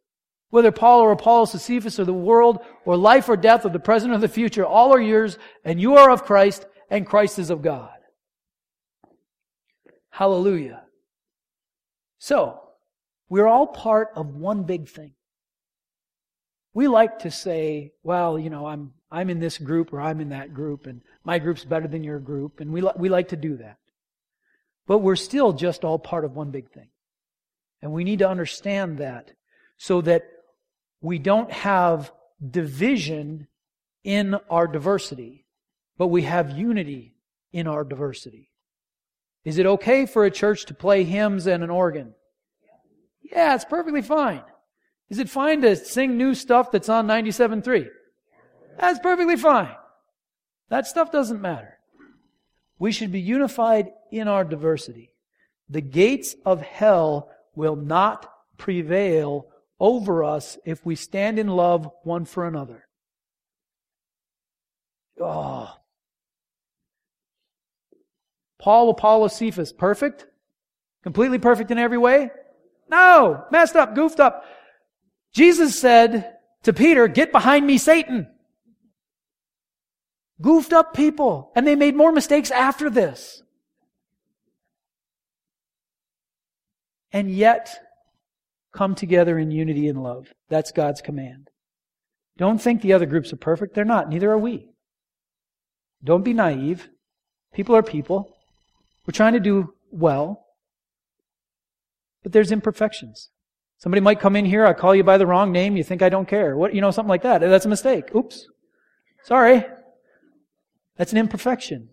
Whether 0.51 0.71
Paul 0.71 0.99
or 0.99 1.11
Apollos, 1.11 1.55
or 1.55 1.59
Cephas 1.59 1.99
or 1.99 2.05
the 2.05 2.13
world 2.13 2.59
or 2.85 2.97
life 2.97 3.27
or 3.29 3.37
death 3.37 3.65
or 3.65 3.69
the 3.69 3.79
present 3.79 4.13
or 4.13 4.17
the 4.17 4.27
future, 4.27 4.65
all 4.65 4.93
are 4.93 5.01
yours 5.01 5.37
and 5.65 5.81
you 5.81 5.95
are 5.95 6.11
of 6.11 6.25
Christ 6.25 6.65
and 6.89 7.07
Christ 7.07 7.39
is 7.39 7.49
of 7.49 7.61
God. 7.61 7.97
Hallelujah. 10.09 10.83
So, 12.19 12.59
we're 13.29 13.47
all 13.47 13.65
part 13.65 14.09
of 14.15 14.35
one 14.35 14.63
big 14.63 14.89
thing. 14.89 15.13
We 16.73 16.89
like 16.89 17.19
to 17.19 17.31
say, 17.31 17.93
well, 18.03 18.37
you 18.37 18.49
know, 18.49 18.67
I'm, 18.67 18.91
I'm 19.09 19.29
in 19.29 19.39
this 19.39 19.57
group 19.57 19.93
or 19.93 20.01
I'm 20.01 20.19
in 20.19 20.29
that 20.29 20.53
group 20.53 20.85
and 20.85 21.01
my 21.23 21.39
group's 21.39 21.63
better 21.63 21.87
than 21.87 22.03
your 22.03 22.19
group. 22.19 22.59
And 22.59 22.71
we, 22.71 22.81
li- 22.81 22.91
we 22.97 23.07
like 23.07 23.29
to 23.29 23.37
do 23.37 23.57
that. 23.57 23.77
But 24.85 24.99
we're 24.99 25.15
still 25.15 25.53
just 25.53 25.85
all 25.85 25.97
part 25.97 26.25
of 26.25 26.35
one 26.35 26.51
big 26.51 26.69
thing. 26.71 26.89
And 27.81 27.93
we 27.93 28.03
need 28.03 28.19
to 28.19 28.29
understand 28.29 28.97
that 28.97 29.31
so 29.77 30.01
that 30.01 30.23
we 31.01 31.19
don't 31.19 31.51
have 31.51 32.11
division 32.47 33.47
in 34.03 34.35
our 34.49 34.67
diversity, 34.67 35.45
but 35.97 36.07
we 36.07 36.23
have 36.23 36.57
unity 36.57 37.15
in 37.51 37.67
our 37.67 37.83
diversity. 37.83 38.51
Is 39.43 39.57
it 39.57 39.65
okay 39.65 40.05
for 40.05 40.25
a 40.25 40.31
church 40.31 40.65
to 40.65 40.73
play 40.73 41.03
hymns 41.03 41.47
and 41.47 41.63
an 41.63 41.69
organ? 41.69 42.13
Yeah, 43.23 43.55
it's 43.55 43.65
perfectly 43.65 44.01
fine. 44.01 44.43
Is 45.09 45.19
it 45.19 45.29
fine 45.29 45.61
to 45.61 45.75
sing 45.75 46.17
new 46.17 46.35
stuff 46.35 46.71
that's 46.71 46.89
on 46.89 47.07
97.3? 47.07 47.89
That's 48.79 48.99
perfectly 48.99 49.35
fine. 49.35 49.75
That 50.69 50.87
stuff 50.87 51.11
doesn't 51.11 51.41
matter. 51.41 51.77
We 52.79 52.91
should 52.91 53.11
be 53.11 53.19
unified 53.19 53.91
in 54.11 54.27
our 54.27 54.43
diversity. 54.43 55.13
The 55.69 55.81
gates 55.81 56.35
of 56.45 56.61
hell 56.61 57.29
will 57.55 57.75
not 57.75 58.31
prevail 58.57 59.50
over 59.81 60.23
us 60.23 60.59
if 60.63 60.85
we 60.85 60.95
stand 60.95 61.39
in 61.39 61.47
love 61.47 61.89
one 62.03 62.23
for 62.23 62.47
another. 62.47 62.87
Oh. 65.19 65.75
Paul, 68.59 68.91
Apollos, 68.91 69.35
Cephas, 69.35 69.73
perfect? 69.73 70.27
Completely 71.01 71.39
perfect 71.39 71.71
in 71.71 71.79
every 71.79 71.97
way? 71.97 72.29
No! 72.91 73.43
Messed 73.51 73.75
up, 73.75 73.95
goofed 73.95 74.19
up. 74.19 74.45
Jesus 75.33 75.79
said 75.79 76.37
to 76.61 76.73
Peter, 76.73 77.07
get 77.07 77.31
behind 77.31 77.65
me, 77.65 77.79
Satan. 77.79 78.27
Goofed 80.39 80.73
up 80.73 80.93
people. 80.93 81.51
And 81.55 81.65
they 81.65 81.75
made 81.75 81.95
more 81.95 82.11
mistakes 82.11 82.51
after 82.51 82.91
this. 82.91 83.41
And 87.11 87.32
yet, 87.32 87.90
come 88.74 88.95
together 88.95 89.38
in 89.38 89.51
unity 89.51 89.88
and 89.88 90.01
love. 90.01 90.34
That's 90.49 90.72
God's 90.72 91.01
command. 91.01 91.49
Don't 92.38 92.61
think 92.61 92.82
the 92.82 92.93
other 92.93 93.05
groups 93.05 93.34
are 93.34 93.38
perfect. 93.38 93.76
They're 93.76 93.86
not. 93.86 94.09
Neither 94.09 94.32
are 94.32 94.38
we. 94.38 94.69
Don't 96.03 96.24
be 96.24 96.34
naive. 96.34 96.89
People 97.53 97.76
are 97.76 97.84
people. 97.84 98.36
We're 99.05 99.11
trying 99.13 99.34
to 99.34 99.39
do 99.39 99.74
well. 99.91 100.45
But 102.24 102.32
there's 102.32 102.51
imperfections. 102.51 103.30
Somebody 103.78 104.01
might 104.01 104.19
come 104.19 104.36
in 104.36 104.45
here, 104.45 104.65
I 104.65 104.74
call 104.74 104.93
you 104.93 105.03
by 105.03 105.17
the 105.17 105.26
wrong 105.26 105.51
name, 105.51 105.76
you 105.76 105.84
think 105.84 106.03
I 106.03 106.09
don't 106.09 106.28
care. 106.28 106.55
What, 106.55 106.76
you 106.76 106.82
know, 106.82 106.91
something 106.91 107.09
like 107.09 107.24
that. 107.24 107.41
That's 107.41 107.65
a 107.65 107.69
mistake. 107.69 108.13
Oops. 108.15 108.47
Sorry. 109.24 109.65
That's 110.97 111.11
an 111.11 111.17
imperfection. 111.17 111.89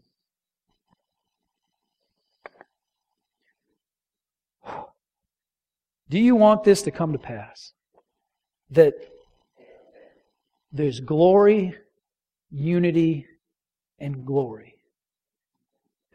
Do 6.10 6.18
you 6.18 6.34
want 6.34 6.64
this 6.64 6.82
to 6.82 6.90
come 6.90 7.12
to 7.12 7.18
pass? 7.18 7.72
That 8.70 8.94
there's 10.72 11.00
glory, 11.00 11.74
unity, 12.50 13.26
and 13.98 14.24
glory. 14.24 14.76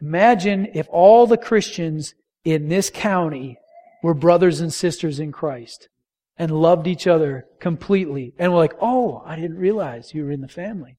Imagine 0.00 0.68
if 0.74 0.88
all 0.90 1.26
the 1.26 1.38
Christians 1.38 2.14
in 2.44 2.68
this 2.68 2.90
county 2.90 3.58
were 4.02 4.14
brothers 4.14 4.60
and 4.60 4.72
sisters 4.72 5.18
in 5.18 5.32
Christ 5.32 5.88
and 6.36 6.50
loved 6.50 6.86
each 6.86 7.06
other 7.06 7.46
completely. 7.60 8.34
And 8.38 8.52
we're 8.52 8.58
like, 8.58 8.76
oh, 8.80 9.22
I 9.24 9.36
didn't 9.36 9.58
realize 9.58 10.12
you 10.12 10.24
were 10.24 10.30
in 10.30 10.40
the 10.40 10.48
family. 10.48 10.98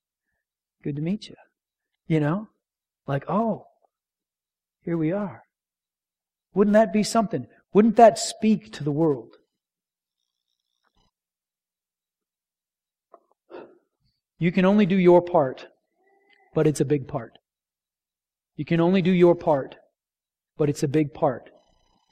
Good 0.83 0.95
to 0.95 1.01
meet 1.01 1.27
you. 1.27 1.35
You 2.07 2.19
know? 2.19 2.47
Like, 3.07 3.29
oh, 3.29 3.67
here 4.83 4.97
we 4.97 5.11
are. 5.11 5.43
Wouldn't 6.53 6.73
that 6.73 6.93
be 6.93 7.03
something? 7.03 7.47
Wouldn't 7.75 7.97
that 7.97 8.17
speak 8.17 8.71
to 8.75 8.85
the 8.85 8.91
world? 8.91 9.35
You 14.39 14.49
can 14.53 14.63
only 14.63 14.85
do 14.85 14.95
your 14.95 15.21
part, 15.21 15.67
but 16.53 16.67
it's 16.67 16.79
a 16.79 16.85
big 16.85 17.05
part. 17.05 17.37
You 18.55 18.63
can 18.63 18.79
only 18.79 19.01
do 19.01 19.11
your 19.11 19.35
part, 19.35 19.75
but 20.57 20.69
it's 20.69 20.83
a 20.83 20.87
big 20.87 21.13
part. 21.13 21.49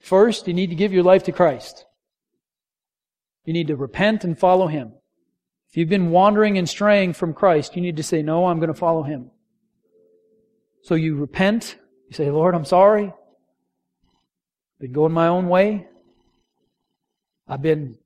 First, 0.01 0.49
you 0.49 0.53
need 0.53 0.69
to 0.71 0.75
give 0.75 0.91
your 0.91 1.03
life 1.03 1.23
to 1.23 1.31
Christ. 1.31 1.85
You 3.45 3.53
need 3.53 3.67
to 3.67 3.77
repent 3.77 4.25
and 4.25 4.37
follow 4.37 4.67
Him. 4.67 4.91
If 5.69 5.77
you've 5.77 5.87
been 5.87 6.11
wandering 6.11 6.57
and 6.57 6.67
straying 6.67 7.13
from 7.13 7.33
Christ, 7.33 7.77
you 7.77 7.81
need 7.81 7.95
to 7.95 8.03
say, 8.03 8.21
No, 8.21 8.47
I'm 8.47 8.59
going 8.59 8.73
to 8.73 8.77
follow 8.77 9.03
Him. 9.03 9.31
So 10.81 10.95
you 10.95 11.15
repent. 11.15 11.77
You 12.09 12.17
say, 12.17 12.29
Lord, 12.31 12.53
I'm 12.53 12.65
sorry. 12.65 13.13
Been 14.83 14.91
going 14.91 15.13
my 15.13 15.29
own 15.29 15.47
way. 15.47 15.87
I've 17.47 17.61
been 17.61 17.97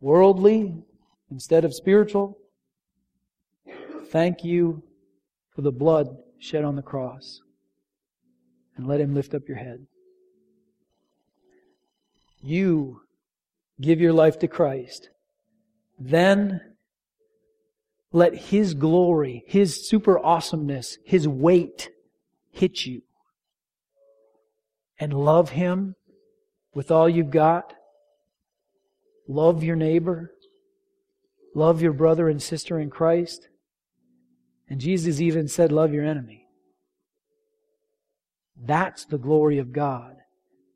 worldly 0.00 0.74
instead 1.30 1.64
of 1.64 1.72
spiritual. 1.72 2.38
Thank 4.08 4.42
you 4.42 4.82
for 5.54 5.62
the 5.62 5.70
blood 5.70 6.08
shed 6.40 6.64
on 6.64 6.74
the 6.74 6.82
cross. 6.82 7.40
And 8.76 8.88
let 8.88 9.00
Him 9.00 9.14
lift 9.14 9.32
up 9.32 9.46
your 9.46 9.58
head. 9.58 9.86
You 12.42 13.02
give 13.80 14.00
your 14.00 14.12
life 14.12 14.40
to 14.40 14.48
Christ. 14.48 15.08
Then 16.00 16.62
let 18.10 18.34
His 18.34 18.74
glory, 18.74 19.44
His 19.46 19.88
super 19.88 20.18
awesomeness, 20.18 20.98
His 21.04 21.28
weight 21.28 21.90
hit 22.50 22.86
you. 22.86 23.02
And 24.98 25.12
love 25.12 25.50
Him 25.50 25.96
with 26.74 26.90
all 26.90 27.08
you've 27.08 27.30
got. 27.30 27.74
Love 29.28 29.62
your 29.62 29.76
neighbor. 29.76 30.32
Love 31.54 31.82
your 31.82 31.92
brother 31.92 32.28
and 32.28 32.42
sister 32.42 32.78
in 32.78 32.90
Christ. 32.90 33.48
And 34.68 34.80
Jesus 34.80 35.20
even 35.20 35.48
said, 35.48 35.70
Love 35.70 35.92
your 35.92 36.04
enemy. 36.04 36.46
That's 38.56 39.04
the 39.04 39.18
glory 39.18 39.58
of 39.58 39.72
God. 39.72 40.16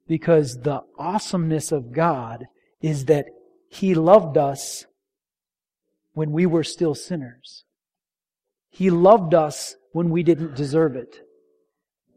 Because 0.07 0.61
the 0.61 0.83
awesomeness 0.99 1.73
of 1.73 1.93
God 1.93 2.47
is 2.81 3.07
that 3.07 3.27
He 3.69 3.95
loved 3.95 4.37
us 4.37 4.87
when 6.13 6.33
we 6.33 6.47
were 6.47 6.65
still 6.65 6.95
sinners. 6.95 7.65
He 8.71 8.91
loved 8.91 9.35
us 9.35 9.77
when 9.93 10.11
we 10.11 10.23
didn't 10.23 10.55
deserve 10.55 10.97
it. 10.97 11.26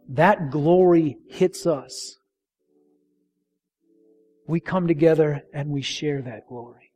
That 0.10 0.49
glory 0.49 1.18
hits 1.30 1.68
us. 1.68 2.18
We 4.47 4.60
come 4.60 4.88
together 4.88 5.43
and 5.53 5.70
we 5.70 5.84
share 5.84 6.24
that 6.24 6.47
glory. 6.47 6.91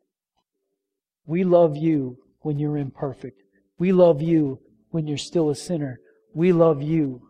We 1.27 1.43
love 1.43 1.77
you 1.77 2.17
when 2.39 2.57
you're 2.57 2.77
imperfect. 2.77 3.43
We 3.77 3.91
love 3.91 4.21
you 4.21 4.59
when 4.89 5.07
you're 5.07 5.17
still 5.17 5.51
a 5.51 5.55
sinner. 5.55 5.99
We 6.33 6.51
love 6.51 6.81
you 6.81 7.21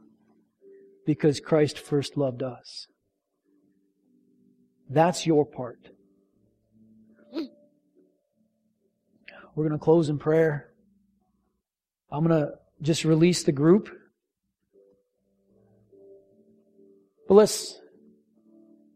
because 1.06 1.42
Christ 1.42 1.78
first 1.78 2.16
loved 2.16 2.42
us. 2.42 2.88
That's 4.90 5.28
your 5.28 5.46
part. 5.46 5.90
We're 9.56 9.68
going 9.68 9.78
to 9.78 9.84
close 9.84 10.08
in 10.08 10.18
prayer. 10.18 10.72
I'm 12.10 12.26
going 12.26 12.42
to 12.42 12.54
just 12.82 13.04
release 13.04 13.44
the 13.44 13.52
group. 13.52 13.90
But 17.34 17.38
let's, 17.38 17.80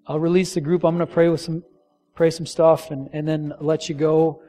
I'll 0.05 0.19
release 0.19 0.53
the 0.53 0.61
group. 0.61 0.85
I'm 0.85 0.95
going 0.95 1.07
to 1.07 1.11
pray 1.11 1.27
with 1.27 1.41
some, 1.41 1.63
pray 2.13 2.29
some 2.29 2.45
stuff 2.45 2.91
and, 2.91 3.09
and 3.11 3.27
then 3.27 3.51
let 3.59 3.89
you 3.89 3.95
go. 3.95 4.43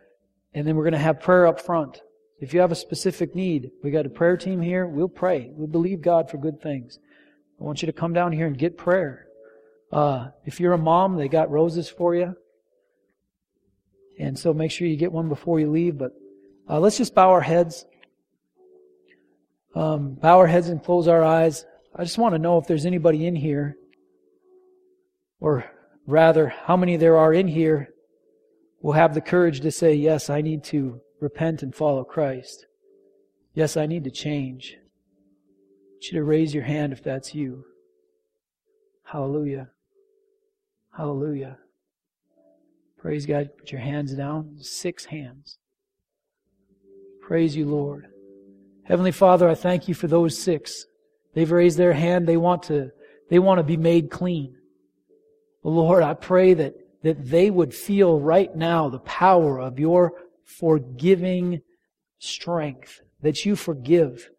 And 0.53 0.69
then 0.69 0.77
we're 0.77 0.83
going 0.83 0.93
to 0.93 0.99
have 0.99 1.23
prayer 1.23 1.47
up 1.47 1.59
front. 1.59 2.03
If 2.39 2.53
you 2.53 2.61
have 2.61 2.71
a 2.71 2.75
specific 2.75 3.35
need, 3.35 3.71
we 3.83 3.91
got 3.91 4.05
a 4.05 4.11
prayer 4.11 4.37
team 4.37 4.61
here. 4.61 4.87
We'll 4.87 5.09
pray. 5.09 5.51
We 5.55 5.67
believe 5.67 6.03
God 6.03 6.31
for 6.31 6.37
good 6.37 6.61
things. 6.61 6.99
I 7.59 7.65
want 7.65 7.81
you 7.81 7.87
to 7.87 7.95
come 7.95 8.13
down 8.13 8.33
here 8.33 8.47
and 8.47 8.59
get 8.59 8.77
prayer. 8.77 9.27
Uh, 9.91 10.33
if 10.45 10.61
you're 10.61 10.75
a 10.75 10.79
mom, 10.79 11.17
they 11.17 11.29
got 11.29 11.51
roses 11.51 11.89
for 11.89 12.15
you. 12.15 12.37
And 14.21 14.39
so 14.39 14.53
make 14.53 14.71
sure 14.71 14.87
you 14.87 14.99
get 14.99 15.13
one 15.13 15.31
before 15.31 15.61
you 15.61 15.71
leave. 15.71 15.97
But 15.97 16.13
uh, 16.69 16.79
let's 16.79 16.99
just 16.99 17.15
bow 17.15 17.31
our 17.31 17.41
heads. 17.41 17.87
Um, 19.75 20.13
bow 20.13 20.37
our 20.37 20.47
heads 20.47 20.69
and 20.69 20.85
close 20.85 21.09
our 21.09 21.25
eyes. 21.25 21.65
I 21.95 22.05
just 22.05 22.19
want 22.19 22.35
to 22.35 22.39
know 22.39 22.59
if 22.59 22.67
there's 22.67 22.87
anybody 22.87 23.27
in 23.27 23.35
here, 23.35 23.78
or 25.41 25.65
rather, 26.07 26.49
how 26.49 26.77
many 26.77 26.97
there 26.97 27.17
are 27.17 27.33
in 27.33 27.49
here 27.49 27.89
will 28.81 28.93
have 28.93 29.15
the 29.15 29.21
courage 29.21 29.61
to 29.61 29.71
say, 29.71 29.95
Yes, 29.95 30.31
I 30.31 30.41
need 30.41 30.65
to 30.65 31.01
repent 31.21 31.63
and 31.63 31.75
follow 31.75 32.05
Christ. 32.05 32.67
Yes, 33.55 33.77
I 33.77 33.87
need 33.87 34.05
to 34.05 34.11
change. 34.11 34.77
I 34.77 34.81
want 35.95 36.13
you 36.13 36.19
to 36.19 36.25
raise 36.25 36.55
your 36.55 36.65
hand 36.65 36.93
if 36.93 37.03
that's 37.03 37.35
you. 37.35 37.65
Hallelujah. 39.05 39.71
Hallelujah. 40.97 41.59
Praise 42.99 43.27
God. 43.27 43.51
Put 43.59 43.73
your 43.73 43.81
hands 43.81 44.15
down. 44.15 44.59
Six 44.61 45.07
hands. 45.07 45.59
Praise 47.23 47.57
you, 47.57 47.67
Lord. 47.67 48.09
Heavenly 48.85 49.13
Father, 49.13 49.49
I 49.49 49.55
thank 49.55 49.87
you 49.87 49.95
for 49.95 50.09
those 50.09 50.39
six. 50.39 50.87
They've 51.35 51.51
raised 51.51 51.79
their 51.79 51.93
hand. 51.93 52.27
They 52.27 52.37
want 52.37 52.65
to, 52.65 52.91
they 53.31 53.39
want 53.39 53.59
to 53.59 53.63
be 53.63 53.77
made 53.77 54.11
clean. 54.11 54.58
Lord, 55.69 56.03
I 56.03 56.15
pray 56.15 56.55
that, 56.55 56.75
that 57.03 57.25
they 57.29 57.51
would 57.51 57.75
feel 57.75 58.19
right 58.21 58.55
now 58.55 58.89
the 58.89 59.01
power 59.01 59.61
of 59.61 59.79
your 59.79 60.13
forgiving 60.45 61.61
strength, 62.19 63.01
that 63.23 63.45
you 63.45 63.57
forgive. 63.57 64.31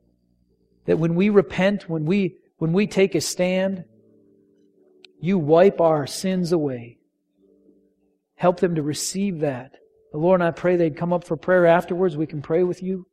That 0.86 1.00
when 1.00 1.16
we 1.16 1.30
repent, 1.30 1.90
when 1.90 2.06
we, 2.06 2.36
when 2.58 2.74
we 2.74 2.88
take 2.88 3.16
a 3.16 3.22
stand, 3.22 3.86
you 5.22 5.38
wipe 5.38 5.80
our 5.82 6.08
sins 6.08 6.52
away. 6.52 6.98
Help 8.36 8.60
them 8.60 8.76
to 8.76 8.82
receive 8.82 9.40
that. 9.40 9.76
Lord, 10.14 10.42
I 10.42 10.52
pray 10.52 10.76
they'd 10.76 10.98
come 10.98 11.14
up 11.14 11.26
for 11.26 11.38
prayer 11.38 11.66
afterwards. 11.66 12.18
We 12.18 12.26
can 12.26 12.42
pray 12.42 12.64
with 12.64 12.82
you. 12.82 13.06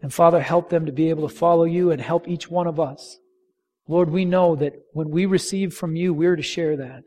And 0.00 0.12
Father, 0.12 0.40
help 0.40 0.70
them 0.70 0.86
to 0.86 0.92
be 0.92 1.10
able 1.10 1.28
to 1.28 1.34
follow 1.34 1.64
you 1.64 1.90
and 1.90 2.00
help 2.00 2.26
each 2.26 2.50
one 2.50 2.66
of 2.66 2.80
us. 2.80 3.18
Lord, 3.88 4.10
we 4.10 4.24
know 4.24 4.56
that 4.56 4.74
when 4.92 5.10
we 5.10 5.26
receive 5.26 5.74
from 5.74 5.96
you, 5.96 6.14
we're 6.14 6.36
to 6.36 6.42
share 6.42 6.76
that. 6.76 7.04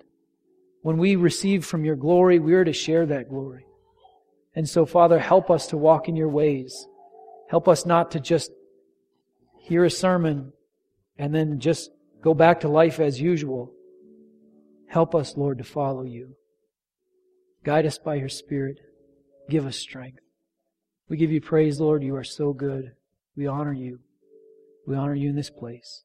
When 0.82 0.98
we 0.98 1.16
receive 1.16 1.66
from 1.66 1.86
your 1.86 1.96
glory, 1.96 2.40
we're 2.40 2.64
to 2.64 2.74
share 2.74 3.06
that 3.08 3.30
glory. 3.30 3.66
And 4.56 4.70
so, 4.70 4.86
Father, 4.86 5.20
help 5.20 5.50
us 5.50 5.68
to 5.68 5.78
walk 5.78 6.08
in 6.08 6.16
your 6.16 6.30
ways. 6.30 6.88
Help 7.50 7.68
us 7.68 7.86
not 7.86 8.12
to 8.12 8.20
just 8.20 8.52
hear 9.58 9.84
a 9.84 9.90
sermon 9.90 10.54
and 11.18 11.34
then 11.34 11.60
just 11.60 11.92
go 12.22 12.34
back 12.34 12.62
to 12.62 12.68
life 12.68 13.00
as 13.00 13.20
usual. 13.20 13.72
Help 14.88 15.16
us, 15.16 15.36
Lord, 15.36 15.58
to 15.58 15.64
follow 15.64 16.04
you. 16.04 16.36
Guide 17.64 17.86
us 17.86 17.98
by 17.98 18.16
your 18.16 18.30
Spirit. 18.30 18.80
Give 19.50 19.66
us 19.66 19.78
strength. 19.78 20.20
We 21.10 21.18
give 21.18 21.32
you 21.32 21.42
praise, 21.42 21.80
Lord. 21.80 22.04
You 22.04 22.16
are 22.16 22.24
so 22.24 22.54
good. 22.54 22.92
We 23.36 23.48
honor 23.48 23.74
you. 23.74 24.00
We 24.88 24.96
honor 24.96 25.16
you 25.16 25.30
in 25.30 25.36
this 25.36 25.50
place. 25.50 26.05